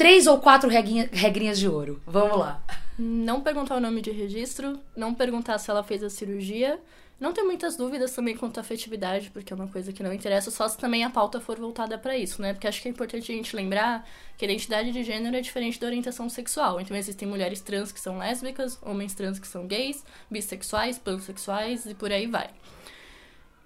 três 0.01 0.27
ou 0.27 0.39
quatro 0.39 0.71
regrinha, 0.71 1.11
regrinhas 1.13 1.59
de 1.59 1.69
ouro. 1.69 2.01
Vamos 2.07 2.39
lá. 2.39 2.63
Não 2.99 3.43
perguntar 3.43 3.77
o 3.77 3.81
nome 3.81 4.01
de 4.01 4.11
registro, 4.11 4.81
não 4.97 5.13
perguntar 5.13 5.59
se 5.59 5.71
ela 5.71 5.85
fez 5.85 6.03
a 6.03 6.09
cirurgia, 6.09 6.81
não 7.21 7.35
ter 7.35 7.43
muitas 7.43 7.77
dúvidas 7.77 8.11
também 8.13 8.35
quanto 8.35 8.57
à 8.57 8.63
afetividade, 8.63 9.31
porque 9.31 9.53
é 9.53 9.57
uma 9.57 9.69
coisa 9.69 9.93
que 9.93 10.03
não 10.03 10.11
interessa, 10.11 10.51
só 10.51 10.67
se 10.67 10.79
também 10.79 11.05
a 11.05 11.11
pauta 11.11 11.39
for 11.39 11.61
voltada 11.61 11.99
para 11.99 12.17
isso, 12.17 12.41
né? 12.41 12.55
Porque 12.55 12.67
acho 12.67 12.81
que 12.81 12.89
é 12.89 12.91
importante 12.91 13.31
a 13.31 13.35
gente 13.35 13.55
lembrar 13.55 14.09
que 14.39 14.45
a 14.47 14.49
identidade 14.49 14.91
de 14.91 15.05
gênero 15.05 15.37
é 15.37 15.41
diferente 15.43 15.79
da 15.79 15.87
orientação 15.87 16.31
sexual. 16.31 16.81
Então 16.81 16.97
existem 16.97 17.29
mulheres 17.29 17.61
trans 17.61 17.93
que 17.93 18.01
são 18.01 18.17
lésbicas, 18.17 18.79
homens 18.81 19.13
trans 19.13 19.39
que 19.39 19.47
são 19.47 19.67
gays, 19.67 20.03
bissexuais, 20.31 20.99
pansexuais 20.99 21.85
e 21.85 21.95
por 21.95 22.11
aí 22.11 22.27
vai. 22.27 22.49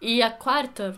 E 0.03 0.21
a 0.21 0.33
quarta, 0.33 0.97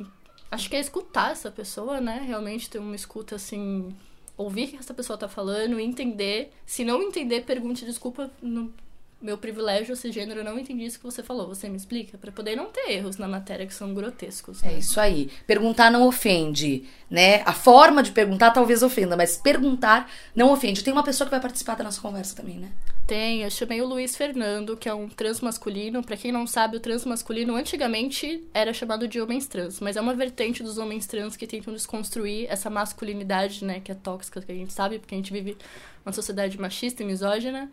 acho 0.51 0.71
que 0.71 0.77
é 0.77 0.81
escutar 0.81 1.33
essa 1.33 1.51
pessoa, 1.51 2.01
né? 2.01 2.25
Realmente 2.27 2.71
ter 2.71 2.79
uma 2.79 2.97
escuta 2.97 3.35
assim 3.35 3.95
ouvir 4.37 4.65
o 4.65 4.69
que 4.69 4.77
essa 4.77 4.95
pessoa 4.95 5.19
tá 5.19 5.29
falando, 5.29 5.81
entender. 5.81 6.53
Se 6.65 6.85
não 6.85 7.03
entender, 7.03 7.45
pergunte 7.45 7.85
desculpa, 7.85 8.31
no, 8.43 8.73
meu 9.21 9.39
privilégio, 9.39 9.95
esse 9.95 10.13
gênero, 10.13 10.41
eu 10.41 10.45
não 10.45 10.59
entendi 10.59 10.85
isso 10.85 10.99
que 10.99 11.05
você 11.05 11.23
falou. 11.23 11.49
Você 11.49 11.69
me 11.69 11.77
explica? 11.77 12.19
para 12.19 12.31
poder 12.31 12.55
não 12.55 12.67
ter 12.67 12.93
erros 12.93 13.17
na 13.17 13.27
matéria 13.27 13.67
que 13.67 13.75
são 13.75 13.95
grotescos. 13.95 14.63
Né? 14.63 14.75
É 14.75 14.79
isso 14.79 15.01
aí. 15.01 15.31
Perguntar 15.47 15.91
não 15.91 16.07
ofende, 16.07 16.85
né? 17.11 17.43
A 17.45 17.53
forma 17.53 18.03
de 18.03 18.13
perguntar 18.13 18.51
talvez 18.51 18.83
ofenda, 18.83 19.17
mas 19.17 19.37
perguntar 19.37 20.11
não 20.35 20.53
ofende. 20.53 20.85
Tem 20.85 20.93
uma 20.93 21.03
pessoa 21.03 21.27
que 21.27 21.31
vai 21.31 21.41
participar 21.41 21.77
da 21.77 21.85
nossa 21.85 22.01
conversa 22.01 22.37
também, 22.37 22.59
né? 22.59 22.71
Tem, 23.07 23.43
eu 23.45 23.51
chamei 23.51 23.81
o 23.81 23.87
Luiz 23.87 24.17
Fernando, 24.17 24.77
que 24.77 24.89
é 24.89 24.95
um 24.95 25.09
transmasculino. 25.09 26.03
Para 26.03 26.17
quem 26.17 26.33
não 26.33 26.45
sabe, 26.45 26.77
o 26.77 26.81
transmasculino 26.81 27.55
antigamente 27.55 28.45
era 28.53 28.73
chamado 28.73 29.07
de 29.07 29.21
homens 29.21 29.47
trans, 29.47 29.79
mas 29.79 29.97
é 29.97 30.01
uma 30.01 30.13
vertente 30.13 30.61
dos 30.61 30.77
homens 30.77 31.07
trans 31.07 31.37
que 31.37 31.47
tentam 31.47 31.73
desconstruir 31.73 32.49
essa 32.51 32.69
masculinidade, 32.69 33.65
né, 33.65 33.79
que 33.79 33.93
é 33.93 33.95
tóxica, 33.95 34.41
que 34.41 34.51
a 34.51 34.55
gente 34.57 34.73
sabe, 34.73 34.99
porque 34.99 35.15
a 35.15 35.19
gente 35.19 35.33
vive 35.33 35.57
uma 36.05 36.13
sociedade 36.13 36.61
machista 36.61 37.05
e 37.05 37.07
misógina. 37.07 37.71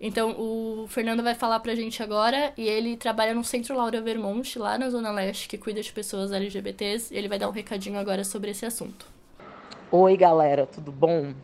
Então, 0.00 0.34
o 0.40 0.86
Fernando 0.88 1.22
vai 1.22 1.34
falar 1.34 1.60
pra 1.60 1.74
gente 1.74 2.02
agora, 2.02 2.54
e 2.56 2.66
ele 2.66 2.96
trabalha 2.96 3.34
no 3.34 3.44
Centro 3.44 3.76
Laura 3.76 4.00
Vermont, 4.00 4.58
lá 4.58 4.78
na 4.78 4.88
Zona 4.88 5.10
Leste, 5.10 5.46
que 5.46 5.58
cuida 5.58 5.82
de 5.82 5.92
pessoas 5.92 6.32
LGBTs, 6.32 7.12
e 7.12 7.18
ele 7.18 7.28
vai 7.28 7.38
dar 7.38 7.50
um 7.50 7.52
recadinho 7.52 7.98
agora 7.98 8.24
sobre 8.24 8.50
esse 8.52 8.64
assunto. 8.64 9.04
Oi, 9.92 10.16
galera, 10.16 10.64
tudo 10.64 10.90
bom? 10.90 11.34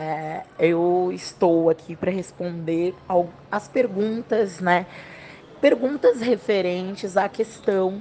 É, 0.00 0.44
eu 0.60 1.10
estou 1.12 1.68
aqui 1.68 1.96
para 1.96 2.12
responder 2.12 2.94
as 3.50 3.66
perguntas, 3.66 4.60
né? 4.60 4.86
Perguntas 5.60 6.20
referentes 6.20 7.16
à 7.16 7.28
questão 7.28 8.00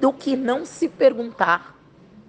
do 0.00 0.12
que 0.12 0.34
não 0.34 0.66
se 0.66 0.88
perguntar 0.88 1.78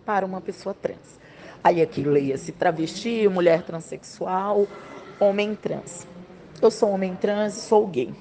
para 0.05 0.24
uma 0.24 0.39
pessoa 0.39 0.75
trans. 0.79 1.17
Aí 1.63 1.81
aqui 1.81 2.03
leia-se 2.03 2.51
travesti, 2.51 3.27
mulher 3.27 3.63
transexual, 3.63 4.67
homem 5.19 5.55
trans. 5.55 6.05
Eu 6.62 6.69
sou 6.69 6.91
homem 6.91 7.15
trans 7.15 7.57
e 7.57 7.62
sou 7.62 7.88
gay. 7.88 8.13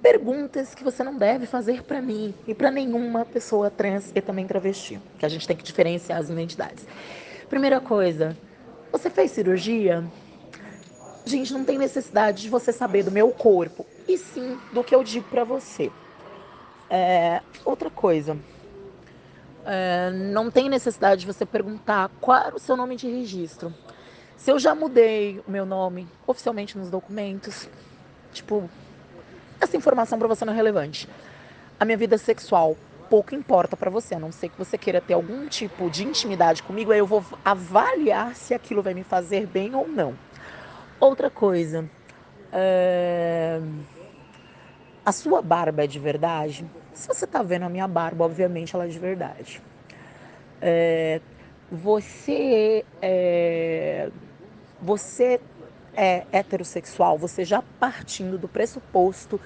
Perguntas 0.00 0.72
que 0.72 0.84
você 0.84 1.02
não 1.02 1.18
deve 1.18 1.46
fazer 1.46 1.82
para 1.82 2.00
mim 2.00 2.32
e 2.46 2.54
para 2.54 2.70
nenhuma 2.70 3.24
pessoa 3.24 3.68
trans 3.68 4.12
e 4.14 4.20
também 4.20 4.46
travesti, 4.46 5.00
que 5.18 5.26
a 5.26 5.28
gente 5.28 5.48
tem 5.48 5.56
que 5.56 5.64
diferenciar 5.64 6.20
as 6.20 6.30
identidades. 6.30 6.86
Primeira 7.48 7.80
coisa, 7.80 8.36
você 8.90 9.10
fez 9.10 9.30
cirurgia? 9.30 10.04
Gente, 11.24 11.52
não 11.52 11.64
tem 11.64 11.78
necessidade 11.78 12.42
de 12.42 12.48
você 12.48 12.72
saber 12.72 13.02
do 13.02 13.10
meu 13.10 13.30
corpo, 13.30 13.86
e 14.08 14.16
sim 14.18 14.58
do 14.72 14.82
que 14.82 14.94
eu 14.94 15.04
digo 15.04 15.28
para 15.28 15.44
você. 15.44 15.90
É, 16.88 17.40
outra 17.64 17.88
coisa, 17.88 18.36
é, 19.64 20.10
não 20.10 20.50
tem 20.50 20.68
necessidade 20.68 21.20
de 21.20 21.26
você 21.26 21.46
perguntar 21.46 22.10
qual 22.20 22.46
era 22.46 22.56
o 22.56 22.58
seu 22.58 22.76
nome 22.76 22.96
de 22.96 23.08
registro. 23.08 23.72
Se 24.36 24.50
eu 24.50 24.58
já 24.58 24.74
mudei 24.74 25.42
o 25.46 25.50
meu 25.50 25.66
nome 25.66 26.08
oficialmente 26.26 26.76
nos 26.76 26.90
documentos, 26.90 27.68
tipo, 28.32 28.68
essa 29.60 29.76
informação 29.76 30.18
para 30.18 30.26
você 30.26 30.44
não 30.44 30.52
é 30.52 30.56
relevante. 30.56 31.08
A 31.78 31.84
minha 31.84 31.96
vida 31.96 32.16
sexual 32.18 32.76
pouco 33.10 33.34
importa 33.34 33.76
para 33.76 33.90
você, 33.90 34.14
a 34.14 34.20
não 34.20 34.30
ser 34.30 34.48
que 34.48 34.56
você 34.56 34.78
queira 34.78 35.00
ter 35.00 35.14
algum 35.14 35.48
tipo 35.48 35.90
de 35.90 36.04
intimidade 36.04 36.62
comigo, 36.62 36.92
aí 36.92 37.00
eu 37.00 37.06
vou 37.06 37.24
avaliar 37.44 38.36
se 38.36 38.54
aquilo 38.54 38.82
vai 38.82 38.94
me 38.94 39.02
fazer 39.02 39.48
bem 39.48 39.74
ou 39.74 39.88
não. 39.88 40.14
Outra 41.00 41.28
coisa, 41.28 41.90
é... 42.52 43.60
a 45.04 45.10
sua 45.10 45.42
barba 45.42 45.82
é 45.84 45.86
de 45.88 45.98
verdade? 45.98 46.64
Se 46.94 47.08
você 47.08 47.26
tá 47.26 47.42
vendo 47.42 47.64
a 47.64 47.68
minha 47.68 47.88
barba, 47.88 48.24
obviamente 48.24 48.76
ela 48.76 48.84
é 48.84 48.88
de 48.88 48.98
verdade. 48.98 49.60
É... 50.62 51.20
Você 51.72 52.84
é 53.02 54.10
você 54.80 55.40
é 55.94 56.24
heterossexual, 56.32 57.18
você 57.18 57.44
já 57.44 57.62
partindo 57.78 58.38
do 58.38 58.48
pressuposto 58.48 59.40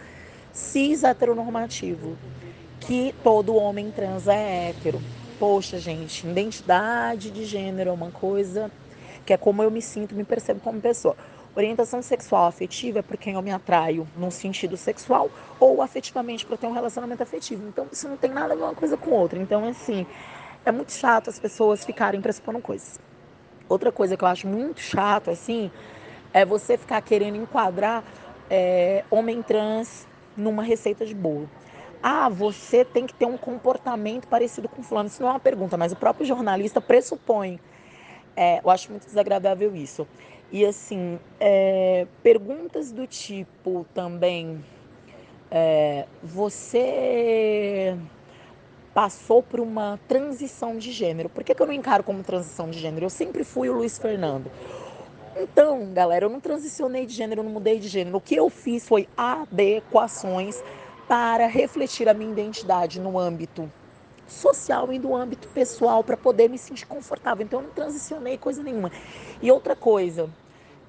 cis 0.52 1.02
heteronormativo, 1.02 2.16
que 2.86 3.14
todo 3.22 3.56
homem 3.56 3.90
trans 3.90 4.28
é 4.28 4.68
hétero. 4.68 5.00
Poxa, 5.38 5.78
gente, 5.78 6.26
identidade 6.26 7.30
de 7.30 7.44
gênero 7.44 7.90
é 7.90 7.92
uma 7.92 8.10
coisa 8.10 8.70
que 9.24 9.32
é 9.32 9.36
como 9.36 9.62
eu 9.62 9.70
me 9.70 9.80
sinto, 9.80 10.14
me 10.14 10.24
percebo 10.24 10.60
como 10.60 10.80
pessoa. 10.80 11.16
Orientação 11.56 12.02
sexual 12.02 12.46
afetiva 12.46 12.98
é 12.98 13.02
por 13.02 13.16
quem 13.16 13.34
eu 13.34 13.42
me 13.42 13.50
atraio 13.50 14.06
num 14.16 14.30
sentido 14.30 14.76
sexual 14.76 15.30
ou 15.58 15.80
afetivamente 15.80 16.44
para 16.44 16.56
ter 16.56 16.66
um 16.66 16.72
relacionamento 16.72 17.22
afetivo. 17.22 17.66
Então, 17.68 17.86
isso 17.90 18.08
não 18.08 18.16
tem 18.16 18.30
nada 18.30 18.52
a 18.52 18.56
ver 18.56 18.64
uma 18.64 18.74
coisa 18.74 18.96
com 18.96 19.12
outra. 19.12 19.38
Então, 19.38 19.66
assim, 19.66 20.06
é 20.64 20.72
muito 20.72 20.92
chato 20.92 21.30
as 21.30 21.38
pessoas 21.38 21.84
ficarem 21.84 22.20
pressupondo 22.20 22.60
coisas. 22.60 22.98
Outra 23.68 23.90
coisa 23.90 24.16
que 24.16 24.24
eu 24.24 24.28
acho 24.28 24.46
muito 24.46 24.80
chato, 24.80 25.30
assim, 25.30 25.70
é 26.32 26.44
você 26.44 26.76
ficar 26.76 27.00
querendo 27.00 27.36
enquadrar 27.36 28.04
é, 28.50 29.04
homem 29.10 29.40
trans 29.40 30.06
numa 30.36 30.62
receita 30.62 31.06
de 31.06 31.14
bolo. 31.14 31.48
Ah, 32.06 32.28
você 32.28 32.84
tem 32.84 33.06
que 33.06 33.14
ter 33.14 33.25
um 33.25 33.38
comportamento 33.38 34.28
parecido 34.28 34.68
com 34.68 34.82
fulano. 34.82 35.08
Isso 35.08 35.23
não 35.23 35.30
é 35.30 35.32
uma 35.32 35.40
pergunta, 35.40 35.78
mas 35.78 35.90
o 35.90 35.96
próprio 35.96 36.26
jornalista 36.26 36.78
pressupõe. 36.78 37.58
É, 38.37 38.61
eu 38.62 38.68
acho 38.68 38.90
muito 38.90 39.06
desagradável 39.06 39.75
isso. 39.75 40.06
E 40.52 40.66
assim, 40.66 41.18
é, 41.40 42.06
perguntas 42.23 42.92
do 42.92 43.06
tipo 43.06 43.87
também, 43.94 44.62
é, 45.50 46.04
você 46.23 47.96
passou 48.92 49.42
por 49.42 49.58
uma 49.58 49.99
transição 50.06 50.76
de 50.76 50.92
gênero. 50.92 51.30
Por 51.30 51.42
que, 51.42 51.54
que 51.54 51.62
eu 51.62 51.66
não 51.66 51.73
encaro 51.73 52.04
como 52.04 52.23
transição 52.23 52.68
de 52.68 52.80
gênero? 52.80 53.06
Eu 53.06 53.11
sempre 53.11 53.44
fui 53.44 53.70
o 53.70 53.78
Luiz 53.78 53.96
Fernando. 53.96 54.50
Então, 55.34 55.90
galera, 55.94 56.26
eu 56.26 56.30
não 56.30 56.38
transicionei 56.38 57.06
de 57.06 57.14
gênero, 57.14 57.40
eu 57.40 57.44
não 57.44 57.52
mudei 57.52 57.78
de 57.78 57.88
gênero. 57.88 58.18
O 58.18 58.20
que 58.20 58.37
eu 58.37 58.50
fiz 58.50 58.87
foi 58.87 59.08
adequações 59.16 60.62
para 61.08 61.46
refletir 61.46 62.08
a 62.08 62.14
minha 62.14 62.32
identidade 62.32 63.00
no 63.00 63.18
âmbito 63.18 63.70
social 64.26 64.92
e 64.92 64.99
no 64.99 65.14
âmbito 65.14 65.49
pessoal 65.49 66.02
para 66.02 66.16
poder 66.16 66.49
me 66.49 66.58
sentir 66.58 66.87
confortável. 66.87 67.44
Então, 67.44 67.61
eu 67.61 67.66
não 67.66 67.75
transicionei 67.75 68.38
coisa 68.38 68.62
nenhuma. 68.62 68.90
E 69.42 69.50
outra 69.50 69.76
coisa, 69.76 70.30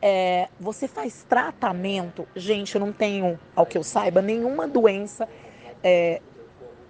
é, 0.02 0.48
você 0.60 0.88
faz 0.88 1.26
tratamento. 1.28 2.28
Gente, 2.36 2.76
eu 2.76 2.82
não 2.82 2.92
tenho, 2.92 3.40
ao 3.56 3.66
que 3.66 3.78
eu 3.78 3.84
saiba, 3.84 4.22
nenhuma 4.22 4.68
doença 4.68 5.28
é, 5.84 6.22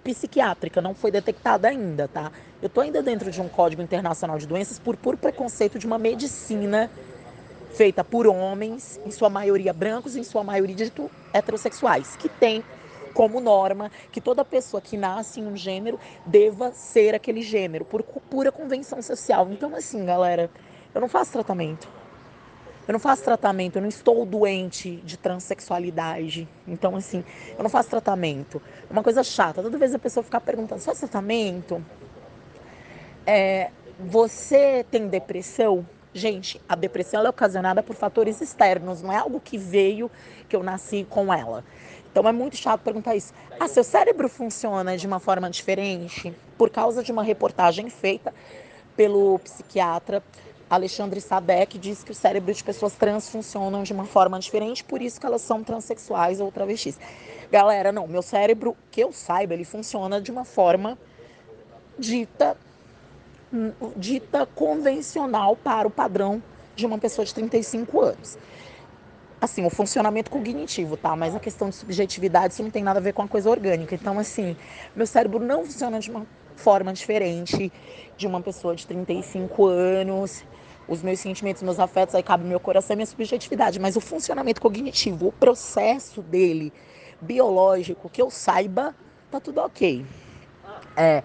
psiquiátrica, 0.04 0.80
não 0.80 0.94
foi 0.94 1.10
detectada 1.10 1.68
ainda, 1.68 2.06
tá? 2.06 2.30
Eu 2.62 2.68
tô 2.68 2.80
ainda 2.80 3.02
dentro 3.02 3.30
de 3.30 3.40
um 3.40 3.48
código 3.48 3.82
internacional 3.82 4.38
de 4.38 4.46
doenças 4.46 4.78
por 4.78 4.96
puro 4.96 5.16
preconceito 5.16 5.78
de 5.78 5.86
uma 5.86 5.98
medicina 5.98 6.90
feita 7.74 8.02
por 8.02 8.26
homens, 8.26 8.98
em 9.04 9.10
sua 9.10 9.28
maioria 9.28 9.72
brancos, 9.72 10.16
em 10.16 10.24
sua 10.24 10.42
maioria 10.42 10.74
dito 10.74 11.10
heterossexuais, 11.34 12.16
que 12.16 12.28
tem 12.28 12.64
como 13.16 13.40
norma 13.40 13.90
que 14.12 14.20
toda 14.20 14.44
pessoa 14.44 14.78
que 14.78 14.94
nasce 14.94 15.40
em 15.40 15.46
um 15.46 15.56
gênero 15.56 15.98
deva 16.26 16.70
ser 16.72 17.14
aquele 17.14 17.40
gênero, 17.40 17.82
por 17.82 18.02
pura 18.02 18.52
convenção 18.52 19.00
social. 19.00 19.48
Então, 19.50 19.74
assim, 19.74 20.04
galera, 20.04 20.50
eu 20.94 21.00
não 21.00 21.08
faço 21.08 21.32
tratamento. 21.32 21.88
Eu 22.86 22.92
não 22.92 23.00
faço 23.00 23.24
tratamento, 23.24 23.76
eu 23.76 23.82
não 23.82 23.88
estou 23.88 24.24
doente 24.26 24.96
de 24.96 25.16
transexualidade. 25.16 26.46
Então, 26.68 26.94
assim, 26.94 27.24
eu 27.56 27.62
não 27.62 27.70
faço 27.70 27.88
tratamento. 27.88 28.60
É 28.88 28.92
uma 28.92 29.02
coisa 29.02 29.24
chata. 29.24 29.62
Toda 29.62 29.78
vez 29.78 29.94
a 29.94 29.98
pessoa 29.98 30.22
ficar 30.22 30.40
perguntando, 30.40 30.82
faz 30.82 30.98
tratamento? 30.98 31.82
É, 33.26 33.70
você 33.98 34.84
tem 34.90 35.08
depressão? 35.08 35.86
Gente, 36.12 36.60
a 36.68 36.76
depressão 36.76 37.24
é 37.24 37.28
ocasionada 37.28 37.82
por 37.82 37.96
fatores 37.96 38.40
externos, 38.40 39.02
não 39.02 39.12
é 39.12 39.16
algo 39.16 39.40
que 39.40 39.58
veio, 39.58 40.10
que 40.48 40.54
eu 40.54 40.62
nasci 40.62 41.06
com 41.08 41.32
ela. 41.32 41.64
Então 42.16 42.26
é 42.26 42.32
muito 42.32 42.56
chato 42.56 42.80
perguntar 42.80 43.14
isso. 43.14 43.34
Ah, 43.60 43.68
seu 43.68 43.84
cérebro 43.84 44.26
funciona 44.26 44.96
de 44.96 45.06
uma 45.06 45.20
forma 45.20 45.50
diferente? 45.50 46.34
Por 46.56 46.70
causa 46.70 47.02
de 47.02 47.12
uma 47.12 47.22
reportagem 47.22 47.90
feita 47.90 48.32
pelo 48.96 49.38
psiquiatra 49.40 50.22
Alexandre 50.70 51.20
Sadek 51.20 51.76
diz 51.78 52.02
que 52.02 52.12
o 52.12 52.14
cérebro 52.14 52.54
de 52.54 52.64
pessoas 52.64 52.94
trans 52.94 53.28
funcionam 53.28 53.82
de 53.82 53.92
uma 53.92 54.06
forma 54.06 54.40
diferente, 54.40 54.82
por 54.82 55.02
isso 55.02 55.20
que 55.20 55.26
elas 55.26 55.42
são 55.42 55.62
transexuais 55.62 56.40
ou 56.40 56.50
travestis. 56.50 56.98
Galera, 57.52 57.92
não, 57.92 58.08
meu 58.08 58.22
cérebro, 58.22 58.74
que 58.90 59.02
eu 59.02 59.12
saiba, 59.12 59.52
ele 59.52 59.66
funciona 59.66 60.18
de 60.18 60.30
uma 60.30 60.46
forma 60.46 60.96
dita 61.98 62.56
dita 63.94 64.46
convencional 64.46 65.54
para 65.54 65.86
o 65.86 65.90
padrão 65.90 66.42
de 66.74 66.86
uma 66.86 66.96
pessoa 66.98 67.26
de 67.26 67.34
35 67.34 68.00
anos. 68.00 68.38
Assim, 69.40 69.66
o 69.66 69.70
funcionamento 69.70 70.30
cognitivo, 70.30 70.96
tá? 70.96 71.14
Mas 71.14 71.34
a 71.34 71.40
questão 71.40 71.68
de 71.68 71.74
subjetividade, 71.76 72.54
isso 72.54 72.62
não 72.62 72.70
tem 72.70 72.82
nada 72.82 72.98
a 72.98 73.02
ver 73.02 73.12
com 73.12 73.22
a 73.22 73.28
coisa 73.28 73.50
orgânica. 73.50 73.94
Então, 73.94 74.18
assim, 74.18 74.56
meu 74.94 75.06
cérebro 75.06 75.38
não 75.38 75.64
funciona 75.64 76.00
de 76.00 76.10
uma 76.10 76.26
forma 76.56 76.92
diferente 76.92 77.70
de 78.16 78.26
uma 78.26 78.40
pessoa 78.40 78.74
de 78.74 78.86
35 78.86 79.66
anos. 79.66 80.42
Os 80.88 81.02
meus 81.02 81.20
sentimentos, 81.20 81.62
meus 81.62 81.78
afetos, 81.78 82.14
aí 82.14 82.22
cabe 82.22 82.44
meu 82.44 82.60
coração 82.60 82.94
e 82.94 82.96
minha 82.96 83.06
subjetividade. 83.06 83.78
Mas 83.78 83.96
o 83.96 84.00
funcionamento 84.00 84.60
cognitivo, 84.60 85.28
o 85.28 85.32
processo 85.32 86.22
dele, 86.22 86.72
biológico, 87.20 88.08
que 88.08 88.22
eu 88.22 88.30
saiba, 88.30 88.94
tá 89.30 89.38
tudo 89.38 89.60
ok. 89.60 90.06
É. 90.96 91.22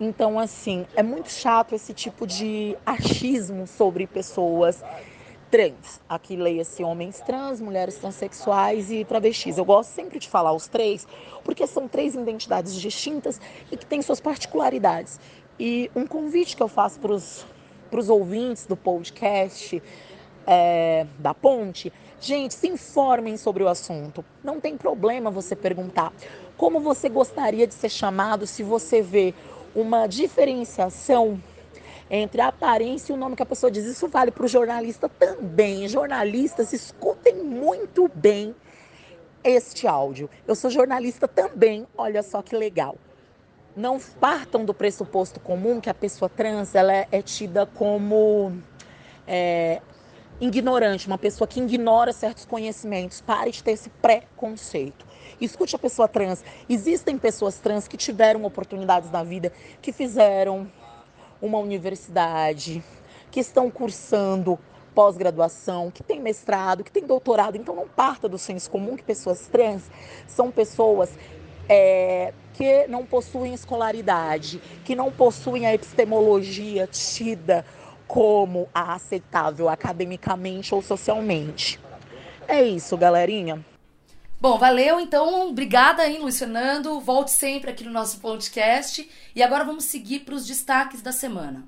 Então, 0.00 0.38
assim, 0.38 0.84
é 0.96 1.02
muito 1.02 1.30
chato 1.30 1.74
esse 1.74 1.94
tipo 1.94 2.26
de 2.26 2.76
achismo 2.84 3.66
sobre 3.68 4.06
pessoas 4.06 4.82
trans. 5.52 6.00
Aqui 6.08 6.34
leia-se 6.34 6.82
homens 6.82 7.20
trans, 7.20 7.60
mulheres 7.60 7.96
transexuais 7.96 8.90
e 8.90 9.04
travestis. 9.04 9.58
Eu 9.58 9.66
gosto 9.66 9.90
sempre 9.90 10.18
de 10.18 10.26
falar 10.26 10.54
os 10.54 10.66
três, 10.66 11.06
porque 11.44 11.66
são 11.66 11.86
três 11.86 12.14
identidades 12.14 12.74
distintas 12.74 13.38
e 13.70 13.76
que 13.76 13.84
têm 13.84 14.00
suas 14.00 14.18
particularidades. 14.18 15.20
E 15.60 15.90
um 15.94 16.06
convite 16.06 16.56
que 16.56 16.62
eu 16.62 16.68
faço 16.68 16.98
para 16.98 17.12
os 17.12 18.08
ouvintes 18.08 18.64
do 18.64 18.74
podcast 18.74 19.82
é, 20.46 21.06
da 21.18 21.34
Ponte, 21.34 21.92
gente, 22.18 22.54
se 22.54 22.68
informem 22.68 23.36
sobre 23.36 23.62
o 23.62 23.68
assunto. 23.68 24.24
Não 24.42 24.58
tem 24.58 24.78
problema 24.78 25.30
você 25.30 25.54
perguntar 25.54 26.14
como 26.56 26.80
você 26.80 27.10
gostaria 27.10 27.66
de 27.66 27.74
ser 27.74 27.90
chamado 27.90 28.46
se 28.46 28.62
você 28.62 29.02
vê 29.02 29.34
uma 29.74 30.06
diferenciação 30.06 31.38
entre 32.14 32.42
a 32.42 32.48
aparência 32.48 33.10
e 33.10 33.16
o 33.16 33.18
nome 33.18 33.34
que 33.34 33.42
a 33.42 33.46
pessoa 33.46 33.70
diz. 33.70 33.86
Isso 33.86 34.06
vale 34.06 34.30
para 34.30 34.44
o 34.44 34.48
jornalista 34.48 35.08
também. 35.08 35.88
Jornalistas, 35.88 36.74
escutem 36.74 37.36
muito 37.36 38.06
bem 38.14 38.54
este 39.42 39.86
áudio. 39.86 40.28
Eu 40.46 40.54
sou 40.54 40.70
jornalista 40.70 41.26
também, 41.26 41.86
olha 41.96 42.22
só 42.22 42.42
que 42.42 42.54
legal. 42.54 42.96
Não 43.74 43.98
partam 43.98 44.62
do 44.62 44.74
pressuposto 44.74 45.40
comum 45.40 45.80
que 45.80 45.88
a 45.88 45.94
pessoa 45.94 46.28
trans 46.28 46.74
ela 46.74 46.92
é, 46.92 47.22
tida 47.22 47.64
como 47.64 48.52
é, 49.26 49.80
ignorante, 50.38 51.06
uma 51.06 51.16
pessoa 51.16 51.48
que 51.48 51.60
ignora 51.60 52.12
certos 52.12 52.44
conhecimentos. 52.44 53.22
Pare 53.22 53.50
de 53.50 53.64
ter 53.64 53.70
esse 53.70 53.88
preconceito. 53.88 55.06
Escute 55.40 55.74
a 55.74 55.78
pessoa 55.78 56.06
trans. 56.06 56.44
Existem 56.68 57.16
pessoas 57.16 57.58
trans 57.58 57.88
que 57.88 57.96
tiveram 57.96 58.44
oportunidades 58.44 59.10
na 59.10 59.24
vida, 59.24 59.50
que 59.80 59.92
fizeram 59.92 60.70
uma 61.42 61.58
universidade, 61.58 62.82
que 63.30 63.40
estão 63.40 63.70
cursando 63.70 64.58
pós-graduação, 64.94 65.90
que 65.90 66.02
tem 66.02 66.20
mestrado, 66.20 66.84
que 66.84 66.92
tem 66.92 67.04
doutorado. 67.04 67.56
Então 67.56 67.74
não 67.74 67.88
parta 67.88 68.28
do 68.28 68.38
senso 68.38 68.70
comum 68.70 68.96
que 68.96 69.02
pessoas 69.02 69.48
trans 69.48 69.90
são 70.26 70.50
pessoas 70.50 71.10
é, 71.68 72.32
que 72.54 72.86
não 72.86 73.04
possuem 73.04 73.52
escolaridade, 73.52 74.60
que 74.84 74.94
não 74.94 75.10
possuem 75.10 75.66
a 75.66 75.74
epistemologia 75.74 76.86
tida 76.86 77.64
como 78.06 78.68
a 78.74 78.94
aceitável 78.94 79.68
academicamente 79.68 80.74
ou 80.74 80.82
socialmente. 80.82 81.80
É 82.46 82.62
isso, 82.62 82.96
galerinha. 82.96 83.64
Bom, 84.42 84.58
valeu 84.58 84.98
então. 84.98 85.50
Obrigada 85.50 86.02
aí, 86.02 86.18
Luiz 86.18 86.36
Fernando. 86.36 86.98
Volte 86.98 87.30
sempre 87.30 87.70
aqui 87.70 87.84
no 87.84 87.92
nosso 87.92 88.18
podcast. 88.18 89.08
E 89.36 89.40
agora 89.40 89.62
vamos 89.62 89.84
seguir 89.84 90.24
para 90.24 90.34
os 90.34 90.44
destaques 90.44 91.00
da 91.00 91.12
semana. 91.12 91.62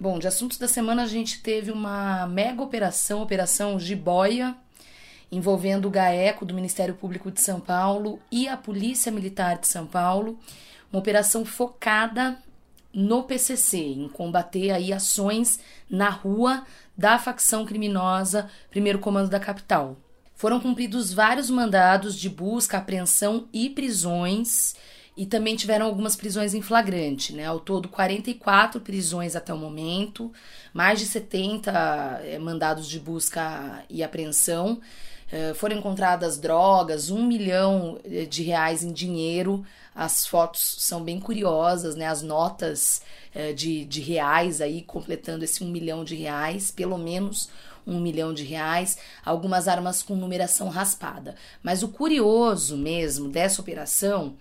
Bom, 0.00 0.18
de 0.18 0.26
assuntos 0.26 0.56
da 0.56 0.66
semana 0.66 1.02
a 1.02 1.06
gente 1.06 1.42
teve 1.42 1.70
uma 1.70 2.26
mega 2.26 2.62
operação, 2.62 3.20
Operação 3.20 3.78
Jiboia, 3.78 4.56
envolvendo 5.30 5.86
o 5.86 5.90
GAECO 5.90 6.46
do 6.46 6.54
Ministério 6.54 6.94
Público 6.94 7.30
de 7.30 7.42
São 7.42 7.60
Paulo 7.60 8.18
e 8.32 8.48
a 8.48 8.56
Polícia 8.56 9.12
Militar 9.12 9.58
de 9.58 9.68
São 9.68 9.86
Paulo. 9.86 10.38
Uma 10.90 11.00
operação 11.00 11.44
focada 11.44 12.38
no 12.90 13.24
PCC, 13.24 13.76
em 13.76 14.08
combater 14.08 14.70
aí 14.70 14.94
ações 14.94 15.60
na 15.90 16.08
rua 16.08 16.64
da 16.96 17.18
facção 17.18 17.66
criminosa 17.66 18.50
Primeiro 18.70 18.98
Comando 18.98 19.28
da 19.28 19.38
Capital. 19.38 19.94
Foram 20.38 20.60
cumpridos 20.60 21.12
vários 21.12 21.50
mandados 21.50 22.14
de 22.14 22.30
busca, 22.30 22.78
apreensão 22.78 23.48
e 23.52 23.68
prisões, 23.68 24.76
e 25.16 25.26
também 25.26 25.56
tiveram 25.56 25.84
algumas 25.84 26.14
prisões 26.14 26.54
em 26.54 26.62
flagrante, 26.62 27.34
né? 27.34 27.44
Ao 27.44 27.58
todo, 27.58 27.88
44 27.88 28.80
prisões 28.80 29.34
até 29.34 29.52
o 29.52 29.58
momento, 29.58 30.32
mais 30.72 31.00
de 31.00 31.06
70 31.06 32.20
eh, 32.22 32.38
mandados 32.38 32.86
de 32.88 33.00
busca 33.00 33.82
e 33.90 34.00
apreensão. 34.00 34.80
Eh, 35.32 35.54
foram 35.54 35.76
encontradas 35.76 36.38
drogas, 36.38 37.10
um 37.10 37.26
milhão 37.26 37.98
eh, 38.04 38.24
de 38.24 38.44
reais 38.44 38.84
em 38.84 38.92
dinheiro. 38.92 39.66
As 39.92 40.24
fotos 40.24 40.76
são 40.78 41.02
bem 41.02 41.18
curiosas, 41.18 41.96
né? 41.96 42.06
As 42.06 42.22
notas 42.22 43.02
de, 43.54 43.84
de 43.84 44.00
reais 44.00 44.60
aí 44.60 44.82
completando 44.82 45.44
esse 45.44 45.62
um 45.62 45.68
milhão 45.68 46.02
de 46.02 46.14
reais, 46.14 46.70
pelo 46.70 46.96
menos 46.96 47.48
um 47.88 48.00
milhão 48.00 48.32
de 48.34 48.44
reais, 48.44 48.98
algumas 49.24 49.66
armas 49.66 50.02
com 50.02 50.14
numeração 50.14 50.68
raspada. 50.68 51.34
Mas 51.62 51.82
o 51.82 51.88
curioso 51.88 52.76
mesmo 52.76 53.28
dessa 53.28 53.60
operação 53.60 54.36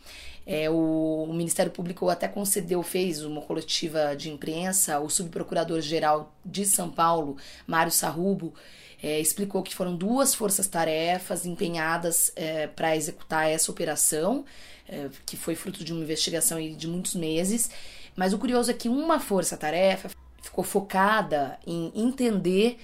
é, 0.49 0.69
o, 0.69 1.25
o, 1.27 1.33
Ministério 1.33 1.69
Público 1.69 2.09
até 2.09 2.25
concedeu, 2.25 2.81
fez 2.81 3.21
uma 3.21 3.41
coletiva 3.41 4.15
de 4.15 4.29
imprensa, 4.29 4.97
o 4.97 5.09
subprocurador-geral 5.09 6.33
de 6.45 6.65
São 6.65 6.89
Paulo, 6.89 7.35
Mário 7.67 7.91
Sarrubo, 7.91 8.53
é, 9.03 9.19
explicou 9.19 9.61
que 9.61 9.75
foram 9.75 9.93
duas 9.93 10.33
forças-tarefas 10.33 11.45
empenhadas 11.45 12.31
é, 12.33 12.65
para 12.65 12.95
executar 12.95 13.49
essa 13.49 13.69
operação, 13.69 14.45
é, 14.87 15.09
que 15.25 15.35
foi 15.35 15.53
fruto 15.53 15.83
de 15.83 15.91
uma 15.91 16.01
investigação 16.01 16.57
de 16.61 16.87
muitos 16.87 17.13
meses. 17.13 17.69
Mas 18.15 18.31
o 18.31 18.37
curioso 18.37 18.71
é 18.71 18.73
que 18.73 18.87
uma 18.87 19.19
força-tarefa 19.19 20.09
ficou 20.41 20.63
focada 20.63 21.59
em 21.67 21.91
entender 21.93 22.79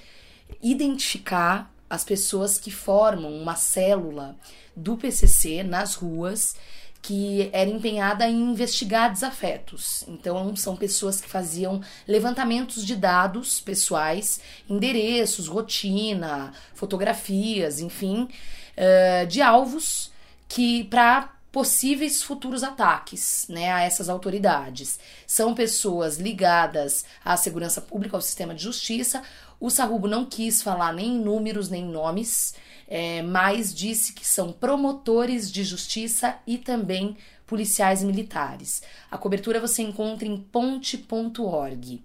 identificar 0.62 1.72
as 1.90 2.04
pessoas 2.04 2.58
que 2.58 2.72
formam 2.72 3.32
uma 3.32 3.56
célula 3.56 4.36
do 4.76 4.98
PCC 4.98 5.64
nas 5.64 5.96
ruas 5.96 6.56
que 7.04 7.50
era 7.52 7.70
empenhada 7.70 8.28
em 8.30 8.52
investigar 8.52 9.12
desafetos. 9.12 10.06
Então, 10.08 10.56
são 10.56 10.74
pessoas 10.74 11.20
que 11.20 11.28
faziam 11.28 11.82
levantamentos 12.08 12.86
de 12.86 12.96
dados 12.96 13.60
pessoais, 13.60 14.40
endereços, 14.70 15.50
rotina, 15.50 16.54
fotografias, 16.74 17.82
enfim, 17.82 18.30
uh, 18.78 19.28
de 19.28 19.42
alvos 19.42 20.14
que 20.48 20.86
para 20.86 21.34
possíveis 21.54 22.24
futuros 22.24 22.64
ataques 22.64 23.46
né, 23.48 23.72
a 23.72 23.82
essas 23.82 24.10
autoridades. 24.10 24.98
São 25.28 25.54
pessoas 25.54 26.18
ligadas 26.18 27.06
à 27.24 27.38
segurança 27.38 27.80
pública, 27.80 28.18
ao 28.18 28.22
sistema 28.22 28.56
de 28.56 28.64
justiça. 28.64 29.22
O 29.64 29.70
Sarrubo 29.70 30.10
não 30.10 30.26
quis 30.26 30.62
falar 30.62 30.92
nem 30.92 31.18
números 31.18 31.70
nem 31.70 31.86
nomes, 31.86 32.54
é, 32.86 33.22
mas 33.22 33.74
disse 33.74 34.12
que 34.12 34.28
são 34.28 34.52
promotores 34.52 35.50
de 35.50 35.64
justiça 35.64 36.36
e 36.46 36.58
também 36.58 37.16
policiais 37.48 38.04
militares. 38.04 38.84
A 39.10 39.18
cobertura 39.18 39.62
você 39.62 39.82
encontra 39.82 40.28
em 40.28 40.36
ponte.org. 40.36 42.04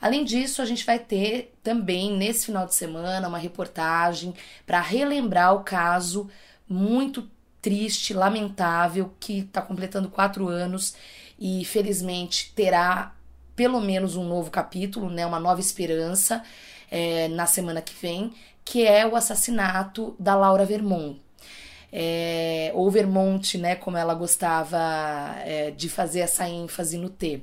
Além 0.00 0.24
disso, 0.24 0.62
a 0.62 0.64
gente 0.64 0.86
vai 0.86 0.98
ter 0.98 1.52
também 1.62 2.10
nesse 2.10 2.46
final 2.46 2.64
de 2.64 2.74
semana 2.74 3.28
uma 3.28 3.36
reportagem 3.36 4.32
para 4.64 4.80
relembrar 4.80 5.54
o 5.54 5.62
caso 5.62 6.30
muito 6.66 7.28
triste, 7.60 8.14
lamentável, 8.14 9.12
que 9.20 9.40
está 9.40 9.60
completando 9.60 10.08
quatro 10.08 10.48
anos 10.48 10.94
e 11.38 11.66
felizmente 11.66 12.50
terá 12.56 13.14
pelo 13.54 13.78
menos 13.78 14.16
um 14.16 14.26
novo 14.26 14.50
capítulo, 14.50 15.10
né, 15.10 15.26
uma 15.26 15.38
nova 15.38 15.60
esperança 15.60 16.42
é, 16.94 17.26
na 17.26 17.44
semana 17.44 17.82
que 17.82 17.92
vem, 18.00 18.32
que 18.64 18.86
é 18.86 19.04
o 19.04 19.16
assassinato 19.16 20.14
da 20.16 20.36
Laura 20.36 20.64
Vermont. 20.64 21.20
É, 21.92 22.70
ou 22.72 22.88
Vermont, 22.88 23.58
né, 23.58 23.74
como 23.74 23.96
ela 23.96 24.14
gostava 24.14 24.78
é, 25.44 25.72
de 25.72 25.88
fazer 25.88 26.20
essa 26.20 26.48
ênfase 26.48 26.96
no 26.96 27.10
T 27.10 27.42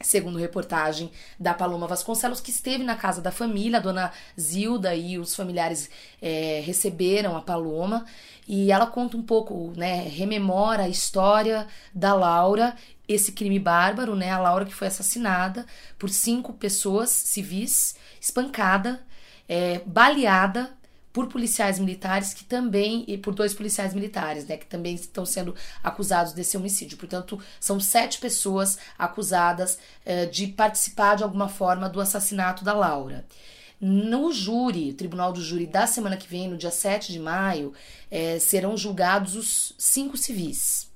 segundo 0.00 0.38
reportagem 0.38 1.10
da 1.40 1.52
Paloma 1.52 1.86
Vasconcelos, 1.86 2.40
que 2.40 2.50
esteve 2.50 2.84
na 2.84 2.94
casa 2.94 3.20
da 3.20 3.32
família, 3.32 3.78
a 3.78 3.82
dona 3.82 4.12
Zilda 4.38 4.94
e 4.94 5.18
os 5.18 5.34
familiares 5.34 5.90
é, 6.22 6.62
receberam 6.64 7.36
a 7.36 7.42
Paloma, 7.42 8.06
e 8.46 8.70
ela 8.70 8.86
conta 8.86 9.16
um 9.16 9.22
pouco, 9.22 9.72
né, 9.76 10.02
rememora 10.08 10.84
a 10.84 10.88
história 10.88 11.66
da 11.92 12.14
Laura, 12.14 12.76
esse 13.08 13.32
crime 13.32 13.58
bárbaro, 13.58 14.14
né, 14.14 14.30
a 14.30 14.38
Laura 14.38 14.64
que 14.64 14.74
foi 14.74 14.86
assassinada 14.86 15.66
por 15.98 16.10
cinco 16.10 16.52
pessoas 16.52 17.10
civis, 17.10 17.96
espancada, 18.28 19.00
é, 19.48 19.80
baleada 19.86 20.76
por 21.12 21.26
policiais 21.26 21.78
militares 21.78 22.32
que 22.32 22.44
também 22.44 23.04
e 23.08 23.18
por 23.18 23.34
dois 23.34 23.54
policiais 23.54 23.92
militares, 23.92 24.46
né, 24.46 24.56
que 24.56 24.66
também 24.66 24.94
estão 24.94 25.26
sendo 25.26 25.54
acusados 25.82 26.32
desse 26.32 26.56
homicídio. 26.56 26.96
Portanto, 26.98 27.40
são 27.58 27.80
sete 27.80 28.20
pessoas 28.20 28.78
acusadas 28.96 29.78
eh, 30.04 30.26
de 30.26 30.46
participar 30.46 31.16
de 31.16 31.24
alguma 31.24 31.48
forma 31.48 31.88
do 31.88 32.00
assassinato 32.00 32.62
da 32.62 32.72
Laura. 32.72 33.26
No 33.80 34.32
júri, 34.32 34.92
tribunal 34.92 35.32
do 35.32 35.40
júri 35.40 35.66
da 35.66 35.86
semana 35.86 36.16
que 36.16 36.28
vem, 36.28 36.48
no 36.48 36.56
dia 36.56 36.70
7 36.70 37.12
de 37.12 37.18
maio, 37.18 37.72
é, 38.10 38.38
serão 38.38 38.76
julgados 38.76 39.34
os 39.34 39.74
cinco 39.78 40.16
civis. 40.16 40.88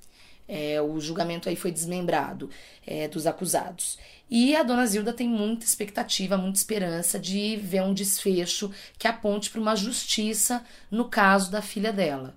É, 0.48 0.80
o 0.82 1.00
julgamento 1.00 1.48
aí 1.48 1.56
foi 1.56 1.70
desmembrado 1.70 2.50
é, 2.86 3.08
dos 3.08 3.26
acusados. 3.26 3.98
E 4.34 4.56
a 4.56 4.62
dona 4.62 4.86
Zilda 4.86 5.12
tem 5.12 5.28
muita 5.28 5.66
expectativa, 5.66 6.38
muita 6.38 6.56
esperança 6.56 7.18
de 7.18 7.58
ver 7.58 7.82
um 7.82 7.92
desfecho 7.92 8.72
que 8.98 9.06
aponte 9.06 9.50
para 9.50 9.60
uma 9.60 9.76
justiça 9.76 10.64
no 10.90 11.04
caso 11.04 11.50
da 11.50 11.60
filha 11.60 11.92
dela. 11.92 12.34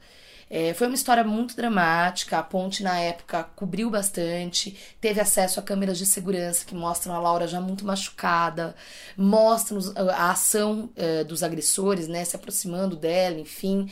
É, 0.49 0.73
foi 0.73 0.87
uma 0.87 0.95
história 0.95 1.23
muito 1.23 1.55
dramática. 1.55 2.37
A 2.37 2.43
ponte, 2.43 2.83
na 2.83 2.99
época, 2.99 3.45
cobriu 3.55 3.89
bastante. 3.89 4.77
Teve 4.99 5.21
acesso 5.21 5.57
a 5.57 5.63
câmeras 5.63 5.97
de 5.97 6.05
segurança 6.05 6.65
que 6.65 6.75
mostram 6.75 7.15
a 7.15 7.19
Laura 7.19 7.47
já 7.47 7.61
muito 7.61 7.85
machucada, 7.85 8.75
mostram 9.15 9.79
a 10.09 10.31
ação 10.31 10.89
é, 10.97 11.23
dos 11.23 11.43
agressores, 11.43 12.09
né, 12.09 12.25
se 12.25 12.35
aproximando 12.35 12.97
dela, 12.97 13.39
enfim. 13.39 13.89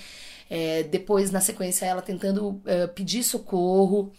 É, 0.55 0.83
depois, 0.83 1.31
na 1.31 1.41
sequência, 1.41 1.83
ela 1.83 1.99
tentando 1.99 2.61
é, 2.67 2.85
pedir 2.85 3.23
socorro. 3.23 4.11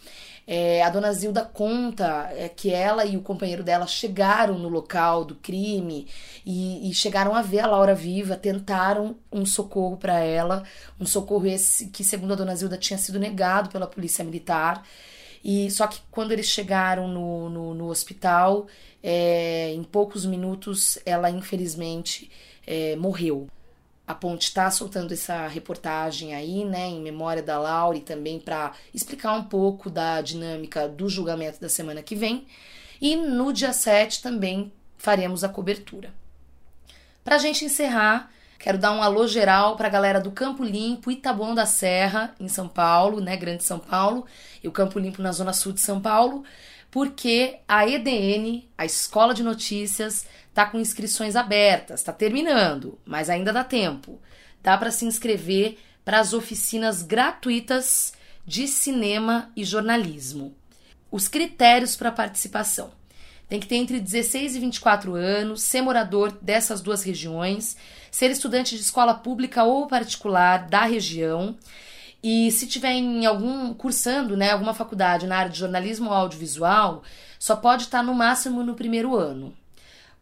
É, 0.45 0.83
a 0.83 0.89
dona 0.89 1.13
Zilda 1.13 1.45
conta 1.45 2.29
é, 2.33 2.49
que 2.49 2.71
ela 2.71 3.05
e 3.05 3.15
o 3.15 3.21
companheiro 3.21 3.63
dela 3.63 3.87
chegaram 3.87 4.59
no 4.59 4.67
local 4.67 5.23
do 5.23 5.35
crime 5.35 6.09
e, 6.45 6.89
e 6.89 6.93
chegaram 6.93 7.33
a 7.33 7.41
ver 7.41 7.61
a 7.61 7.67
Laura 7.67 7.95
viva, 7.95 8.35
tentaram 8.35 9.15
um 9.31 9.45
socorro 9.45 9.95
para 9.95 10.19
ela, 10.19 10.63
um 10.99 11.05
socorro 11.05 11.47
esse 11.47 11.87
que, 11.87 12.03
segundo 12.03 12.33
a 12.33 12.35
dona 12.35 12.53
Zilda, 12.53 12.77
tinha 12.77 12.97
sido 12.97 13.17
negado 13.17 13.69
pela 13.69 13.87
polícia 13.87 14.21
militar. 14.25 14.85
E 15.41 15.71
só 15.71 15.87
que 15.87 16.01
quando 16.11 16.33
eles 16.33 16.47
chegaram 16.47 17.07
no, 17.07 17.49
no, 17.49 17.73
no 17.73 17.87
hospital, 17.87 18.67
é, 19.01 19.71
em 19.73 19.83
poucos 19.83 20.25
minutos, 20.25 20.99
ela 21.05 21.29
infelizmente 21.29 22.29
é, 22.67 22.97
morreu 22.97 23.47
a 24.07 24.13
Ponte 24.13 24.43
está 24.43 24.69
soltando 24.69 25.13
essa 25.13 25.47
reportagem 25.47 26.35
aí, 26.35 26.63
né, 26.63 26.87
em 26.87 27.01
memória 27.01 27.41
da 27.41 27.57
Laura 27.57 27.97
e 27.97 28.01
também 28.01 28.39
para 28.39 28.73
explicar 28.93 29.33
um 29.33 29.43
pouco 29.43 29.89
da 29.89 30.21
dinâmica 30.21 30.87
do 30.87 31.09
julgamento 31.09 31.59
da 31.59 31.69
semana 31.69 32.03
que 32.03 32.15
vem. 32.15 32.45
E 33.01 33.15
no 33.15 33.51
dia 33.51 33.73
7 33.73 34.21
também 34.21 34.71
faremos 34.97 35.43
a 35.43 35.49
cobertura. 35.49 36.13
Para 37.23 37.37
a 37.37 37.39
gente 37.39 37.65
encerrar, 37.65 38.31
quero 38.59 38.77
dar 38.77 38.91
um 38.91 39.01
alô 39.01 39.27
geral 39.27 39.75
para 39.75 39.87
a 39.87 39.91
galera 39.91 40.21
do 40.21 40.31
Campo 40.31 40.63
Limpo, 40.63 41.09
Itaboão 41.09 41.55
da 41.55 41.65
Serra, 41.65 42.35
em 42.39 42.47
São 42.47 42.67
Paulo, 42.67 43.19
né, 43.19 43.35
Grande 43.35 43.63
São 43.63 43.79
Paulo, 43.79 44.25
e 44.63 44.67
o 44.67 44.71
Campo 44.71 44.99
Limpo 44.99 45.21
na 45.21 45.31
Zona 45.31 45.51
Sul 45.51 45.73
de 45.73 45.81
São 45.81 45.99
Paulo, 45.99 46.43
porque 46.91 47.57
a 47.67 47.87
EDN, 47.87 48.69
a 48.77 48.85
Escola 48.85 49.33
de 49.33 49.41
Notícias, 49.41 50.27
Tá 50.55 50.65
com 50.65 50.79
inscrições 50.79 51.35
abertas, 51.35 52.01
tá 52.01 52.13
terminando, 52.13 52.97
mas 53.03 53.29
ainda 53.29 53.51
dá 53.51 53.61
tempo. 53.61 54.21
Dá 54.63 54.77
para 54.77 54.89
se 54.89 55.03
inscrever 55.03 55.77
para 56.05 56.21
as 56.21 56.31
oficinas 56.31 57.01
gratuitas 57.01 58.13
de 58.47 58.65
cinema 58.65 59.51
e 59.53 59.65
jornalismo. 59.65 60.55
Os 61.11 61.27
critérios 61.27 61.97
para 61.97 62.09
participação. 62.09 62.91
Tem 63.49 63.59
que 63.59 63.67
ter 63.67 63.75
entre 63.75 63.99
16 63.99 64.55
e 64.55 64.59
24 64.61 65.13
anos, 65.13 65.61
ser 65.61 65.81
morador 65.81 66.31
dessas 66.41 66.79
duas 66.79 67.03
regiões, 67.03 67.75
ser 68.09 68.31
estudante 68.31 68.77
de 68.77 68.81
escola 68.81 69.13
pública 69.13 69.65
ou 69.65 69.87
particular 69.87 70.69
da 70.69 70.85
região. 70.85 71.57
E 72.23 72.49
se 72.49 72.65
tiver 72.65 72.93
em 72.93 73.25
algum 73.25 73.73
cursando, 73.73 74.37
né, 74.37 74.51
alguma 74.51 74.73
faculdade 74.73 75.27
na 75.27 75.35
área 75.35 75.51
de 75.51 75.59
jornalismo 75.59 76.11
ou 76.11 76.15
audiovisual, 76.15 77.03
só 77.37 77.57
pode 77.57 77.83
estar 77.83 78.01
no 78.01 78.13
máximo 78.13 78.63
no 78.63 78.73
primeiro 78.73 79.17
ano. 79.17 79.53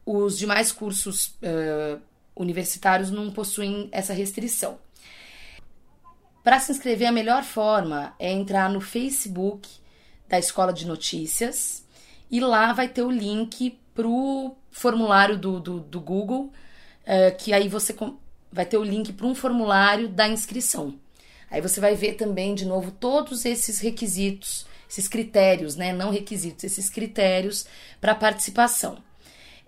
Os 0.06 0.38
demais 0.38 0.72
cursos 0.72 1.28
uh, 1.28 2.02
universitários 2.36 3.10
não 3.10 3.32
possuem 3.32 3.88
essa 3.92 4.14
restrição. 4.14 4.78
Para 6.44 6.60
se 6.60 6.74
inscrever, 6.74 7.08
a 7.08 7.12
melhor 7.12 7.44
forma 7.44 8.14
é 8.20 8.32
entrar 8.32 8.70
no 8.70 8.82
Facebook 8.82 9.70
da 10.28 10.38
Escola 10.38 10.74
de 10.74 10.86
Notícias 10.86 11.86
e 12.30 12.42
lá 12.42 12.74
vai 12.74 12.90
ter 12.90 13.02
o 13.02 13.12
link 13.12 13.80
para 13.96 14.08
o 14.08 14.58
formulário 14.70 15.38
do, 15.38 15.60
do, 15.60 15.80
do 15.80 16.02
Google, 16.02 16.52
uh, 17.04 17.38
que 17.38 17.54
aí 17.54 17.70
você 17.70 17.96
vai 18.52 18.66
ter 18.66 18.78
o 18.78 18.84
link 18.84 19.14
para 19.14 19.26
um 19.26 19.34
formulário 19.34 20.10
da 20.10 20.28
inscrição. 20.28 21.00
Aí 21.50 21.62
você 21.62 21.80
vai 21.80 21.96
ver 21.96 22.14
também, 22.14 22.56
de 22.56 22.66
novo, 22.66 22.92
todos 22.92 23.46
esses 23.46 23.80
requisitos, 23.80 24.66
esses 24.90 25.08
critérios, 25.08 25.76
né? 25.76 25.94
Não 25.94 26.10
requisitos, 26.10 26.64
esses 26.64 26.90
critérios 26.90 27.66
para 28.02 28.16
participação 28.16 28.98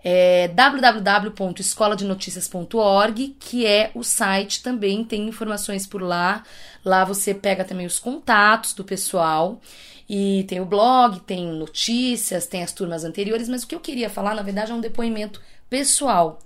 é 0.08 0.46
www.escoladenoticias.org, 0.46 3.36
que 3.40 3.66
é 3.66 3.90
o 3.92 4.04
site, 4.04 4.62
também 4.62 5.02
tem 5.02 5.26
informações 5.26 5.84
por 5.84 6.00
lá. 6.00 6.44
Lá 6.84 7.04
você 7.04 7.34
pega 7.34 7.64
também 7.64 7.86
os 7.86 7.98
contatos 7.98 8.72
do 8.72 8.84
pessoal. 8.84 9.60
E 10.08 10.44
tem 10.44 10.60
o 10.60 10.64
blog, 10.64 11.18
tem 11.22 11.48
notícias, 11.48 12.46
tem 12.46 12.62
as 12.62 12.70
turmas 12.70 13.02
anteriores, 13.02 13.48
mas 13.48 13.64
o 13.64 13.66
que 13.66 13.74
eu 13.74 13.80
queria 13.80 14.08
falar, 14.08 14.36
na 14.36 14.42
verdade, 14.42 14.70
é 14.70 14.74
um 14.76 14.80
depoimento 14.80 15.42
pessoal. 15.68 16.38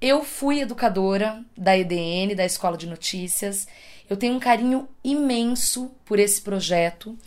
Eu 0.00 0.22
fui 0.22 0.60
educadora 0.60 1.44
da 1.58 1.76
EDN, 1.76 2.36
da 2.36 2.44
Escola 2.44 2.76
de 2.76 2.86
Notícias. 2.86 3.66
Eu 4.08 4.16
tenho 4.16 4.36
um 4.36 4.40
carinho 4.40 4.88
imenso 5.02 5.90
por 6.04 6.20
esse 6.20 6.40
projeto, 6.40 7.18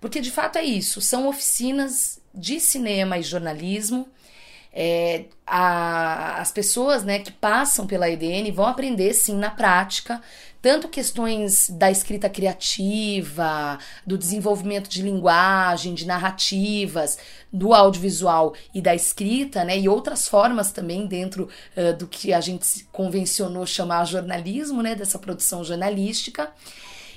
porque 0.00 0.20
de 0.20 0.30
fato 0.30 0.58
é 0.58 0.62
isso: 0.62 1.00
são 1.00 1.26
oficinas 1.26 2.20
de 2.32 2.60
cinema 2.60 3.18
e 3.18 3.22
jornalismo 3.24 4.08
é, 4.74 5.26
a, 5.46 6.40
as 6.40 6.50
pessoas 6.50 7.04
né, 7.04 7.20
que 7.20 7.30
passam 7.30 7.86
pela 7.86 8.10
EDN 8.10 8.50
vão 8.50 8.66
aprender 8.66 9.14
sim 9.14 9.36
na 9.36 9.50
prática 9.50 10.20
tanto 10.60 10.88
questões 10.88 11.68
da 11.68 11.90
escrita 11.90 12.26
criativa, 12.26 13.78
do 14.06 14.16
desenvolvimento 14.16 14.88
de 14.88 15.02
linguagem, 15.02 15.92
de 15.92 16.06
narrativas, 16.06 17.18
do 17.52 17.74
audiovisual 17.74 18.54
e 18.74 18.80
da 18.80 18.94
escrita, 18.94 19.62
né, 19.62 19.78
e 19.78 19.90
outras 19.90 20.26
formas 20.26 20.72
também 20.72 21.06
dentro 21.06 21.50
uh, 21.76 21.94
do 21.98 22.06
que 22.06 22.32
a 22.32 22.40
gente 22.40 22.82
convencionou 22.90 23.66
chamar 23.66 24.06
jornalismo, 24.06 24.82
né, 24.82 24.94
dessa 24.94 25.18
produção 25.18 25.62
jornalística. 25.62 26.50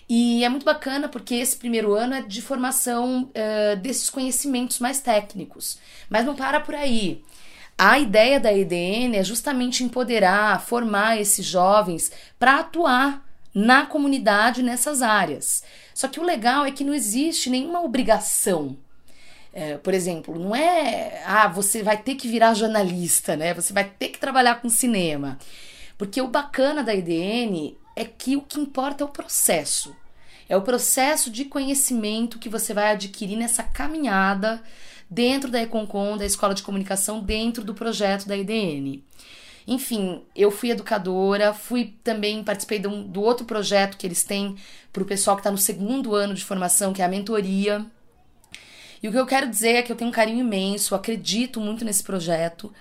E 0.10 0.44
é 0.44 0.50
muito 0.50 0.66
bacana 0.66 1.08
porque 1.08 1.36
esse 1.36 1.56
primeiro 1.56 1.94
ano 1.94 2.16
é 2.16 2.22
de 2.22 2.42
formação 2.42 3.32
uh, 3.32 3.78
desses 3.78 4.10
conhecimentos 4.10 4.80
mais 4.80 5.00
técnicos. 5.00 5.80
Mas 6.10 6.26
não 6.26 6.36
para 6.36 6.60
por 6.60 6.76
aí. 6.76 7.24
A 7.78 8.00
ideia 8.00 8.40
da 8.40 8.52
EDN 8.52 9.18
é 9.18 9.24
justamente 9.24 9.84
empoderar, 9.84 10.60
formar 10.62 11.22
esses 11.22 11.46
jovens 11.46 12.12
para 12.40 12.60
atuar 12.60 13.24
na 13.54 13.86
comunidade 13.86 14.64
nessas 14.64 15.04
áreas. 15.04 15.64
Só 15.94 16.08
que 16.08 16.20
o 16.20 16.24
legal 16.24 16.66
é 16.66 16.72
que 16.72 16.84
não 16.84 16.94
existe 16.94 17.52
nenhuma 17.52 17.84
obrigação. 17.84 18.76
É, 19.54 19.78
por 19.78 19.94
exemplo, 19.94 20.38
não 20.38 20.56
é, 20.56 21.24
ah, 21.26 21.48
você 21.48 21.84
vai 21.84 21.98
ter 21.98 22.16
que 22.16 22.28
virar 22.28 22.56
jornalista, 22.56 23.36
né? 23.36 23.54
Você 23.54 23.74
vai 23.74 23.84
ter 23.84 24.10
que 24.10 24.20
trabalhar 24.20 24.62
com 24.62 24.70
cinema. 24.70 25.38
Porque 25.98 26.22
o 26.22 26.28
bacana 26.28 26.84
da 26.84 26.96
EDN 26.96 27.78
é 27.96 28.06
que 28.06 28.36
o 28.36 28.42
que 28.42 28.60
importa 28.60 29.04
é 29.04 29.06
o 29.06 29.10
processo. 29.10 29.96
É 30.50 30.56
o 30.56 30.62
processo 30.62 31.30
de 31.30 31.46
conhecimento 31.46 32.40
que 32.40 32.50
você 32.50 32.74
vai 32.74 32.92
adquirir 32.92 33.36
nessa 33.36 33.64
caminhada 33.64 34.62
dentro 35.10 35.50
da 35.50 35.62
Econcom, 35.62 36.18
da 36.18 36.26
Escola 36.26 36.54
de 36.54 36.64
Comunicação, 36.64 37.20
dentro 37.20 37.64
do 37.64 37.74
projeto 37.74 38.28
da 38.28 38.36
IDN. 38.36 39.04
Enfim, 39.68 40.24
eu 40.34 40.50
fui 40.50 40.72
educadora, 40.72 41.54
fui 41.54 41.94
também, 42.04 42.42
participei 42.44 42.80
do, 42.80 43.04
do 43.04 43.22
outro 43.22 43.46
projeto 43.46 43.98
que 43.98 44.08
eles 44.08 44.24
têm 44.24 44.56
para 44.94 45.04
o 45.04 45.06
pessoal 45.06 45.36
que 45.36 45.42
está 45.42 45.52
no 45.52 45.58
segundo 45.58 46.16
ano 46.16 46.34
de 46.34 46.44
formação, 46.44 46.94
que 46.94 47.02
é 47.02 47.06
a 47.06 47.10
mentoria. 47.10 47.86
E 49.04 49.08
o 49.10 49.12
que 49.12 49.20
eu 49.20 49.26
quero 49.26 49.50
dizer 49.50 49.74
é 49.76 49.82
que 49.82 49.92
eu 49.92 49.96
tenho 49.96 50.10
um 50.10 50.14
carinho 50.14 50.40
imenso, 50.40 50.96
acredito 50.96 51.60
muito 51.60 51.84
nesse 51.84 52.02
projeto. 52.02 52.74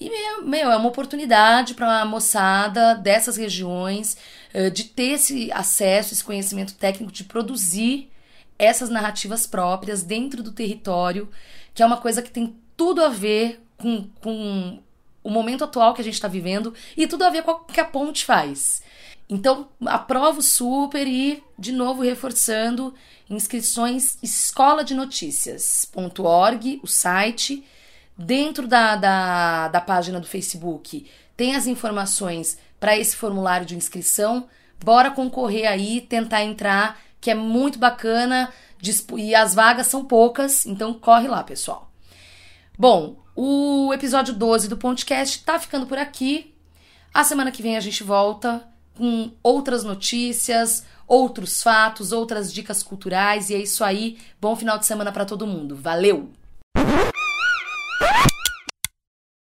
E, 0.00 0.10
meu, 0.42 0.72
é 0.72 0.76
uma 0.76 0.88
oportunidade 0.88 1.74
para 1.74 2.00
a 2.00 2.04
moçada 2.04 2.94
dessas 2.96 3.36
regiões 3.36 4.16
uh, 4.52 4.70
de 4.70 4.84
ter 4.84 5.12
esse 5.12 5.52
acesso, 5.52 6.12
esse 6.12 6.24
conhecimento 6.24 6.74
técnico, 6.74 7.12
de 7.12 7.22
produzir 7.22 8.10
essas 8.58 8.90
narrativas 8.90 9.46
próprias 9.46 10.02
dentro 10.02 10.42
do 10.42 10.52
território 10.52 11.28
que 11.74 11.82
é 11.82 11.86
uma 11.86 11.96
coisa 11.96 12.22
que 12.22 12.30
tem 12.30 12.56
tudo 12.76 13.02
a 13.02 13.08
ver 13.08 13.60
com, 13.76 14.08
com 14.20 14.78
o 15.22 15.30
momento 15.30 15.64
atual 15.64 15.94
que 15.94 16.00
a 16.00 16.04
gente 16.04 16.14
está 16.14 16.28
vivendo 16.28 16.72
e 16.96 17.06
tudo 17.06 17.24
a 17.24 17.30
ver 17.30 17.42
com 17.42 17.50
o 17.50 17.60
que 17.60 17.80
a 17.80 17.84
ponte 17.84 18.24
faz. 18.24 18.82
Então, 19.28 19.68
aprovo 19.86 20.42
super 20.42 21.06
e, 21.06 21.42
de 21.58 21.72
novo, 21.72 22.02
reforçando, 22.02 22.94
inscrições 23.28 24.18
escola 24.22 24.84
de 24.84 24.94
notícias.org, 24.94 26.80
o 26.82 26.86
site. 26.86 27.64
Dentro 28.16 28.68
da, 28.68 28.94
da, 28.94 29.68
da 29.68 29.80
página 29.80 30.20
do 30.20 30.26
Facebook 30.26 31.10
tem 31.36 31.56
as 31.56 31.66
informações 31.66 32.56
para 32.78 32.96
esse 32.96 33.16
formulário 33.16 33.66
de 33.66 33.74
inscrição. 33.74 34.46
Bora 34.84 35.10
concorrer 35.10 35.66
aí, 35.68 36.00
tentar 36.00 36.44
entrar, 36.44 37.00
que 37.20 37.30
é 37.30 37.34
muito 37.34 37.78
bacana. 37.78 38.52
E 39.18 39.34
as 39.34 39.54
vagas 39.54 39.86
são 39.86 40.04
poucas, 40.04 40.66
então 40.66 40.94
corre 40.94 41.28
lá, 41.28 41.42
pessoal. 41.42 41.90
Bom, 42.78 43.16
o 43.36 43.92
episódio 43.92 44.34
12 44.34 44.68
do 44.68 44.76
podcast 44.76 45.44
tá 45.44 45.58
ficando 45.58 45.86
por 45.86 45.98
aqui. 45.98 46.54
A 47.12 47.22
semana 47.22 47.50
que 47.50 47.62
vem 47.62 47.76
a 47.76 47.80
gente 47.80 48.02
volta 48.02 48.66
com 48.96 49.32
outras 49.42 49.84
notícias, 49.84 50.84
outros 51.06 51.62
fatos, 51.62 52.12
outras 52.12 52.52
dicas 52.52 52.82
culturais 52.82 53.50
e 53.50 53.54
é 53.54 53.58
isso 53.58 53.84
aí. 53.84 54.18
Bom 54.40 54.56
final 54.56 54.78
de 54.78 54.86
semana 54.86 55.12
para 55.12 55.24
todo 55.24 55.46
mundo. 55.46 55.76
Valeu! 55.76 56.30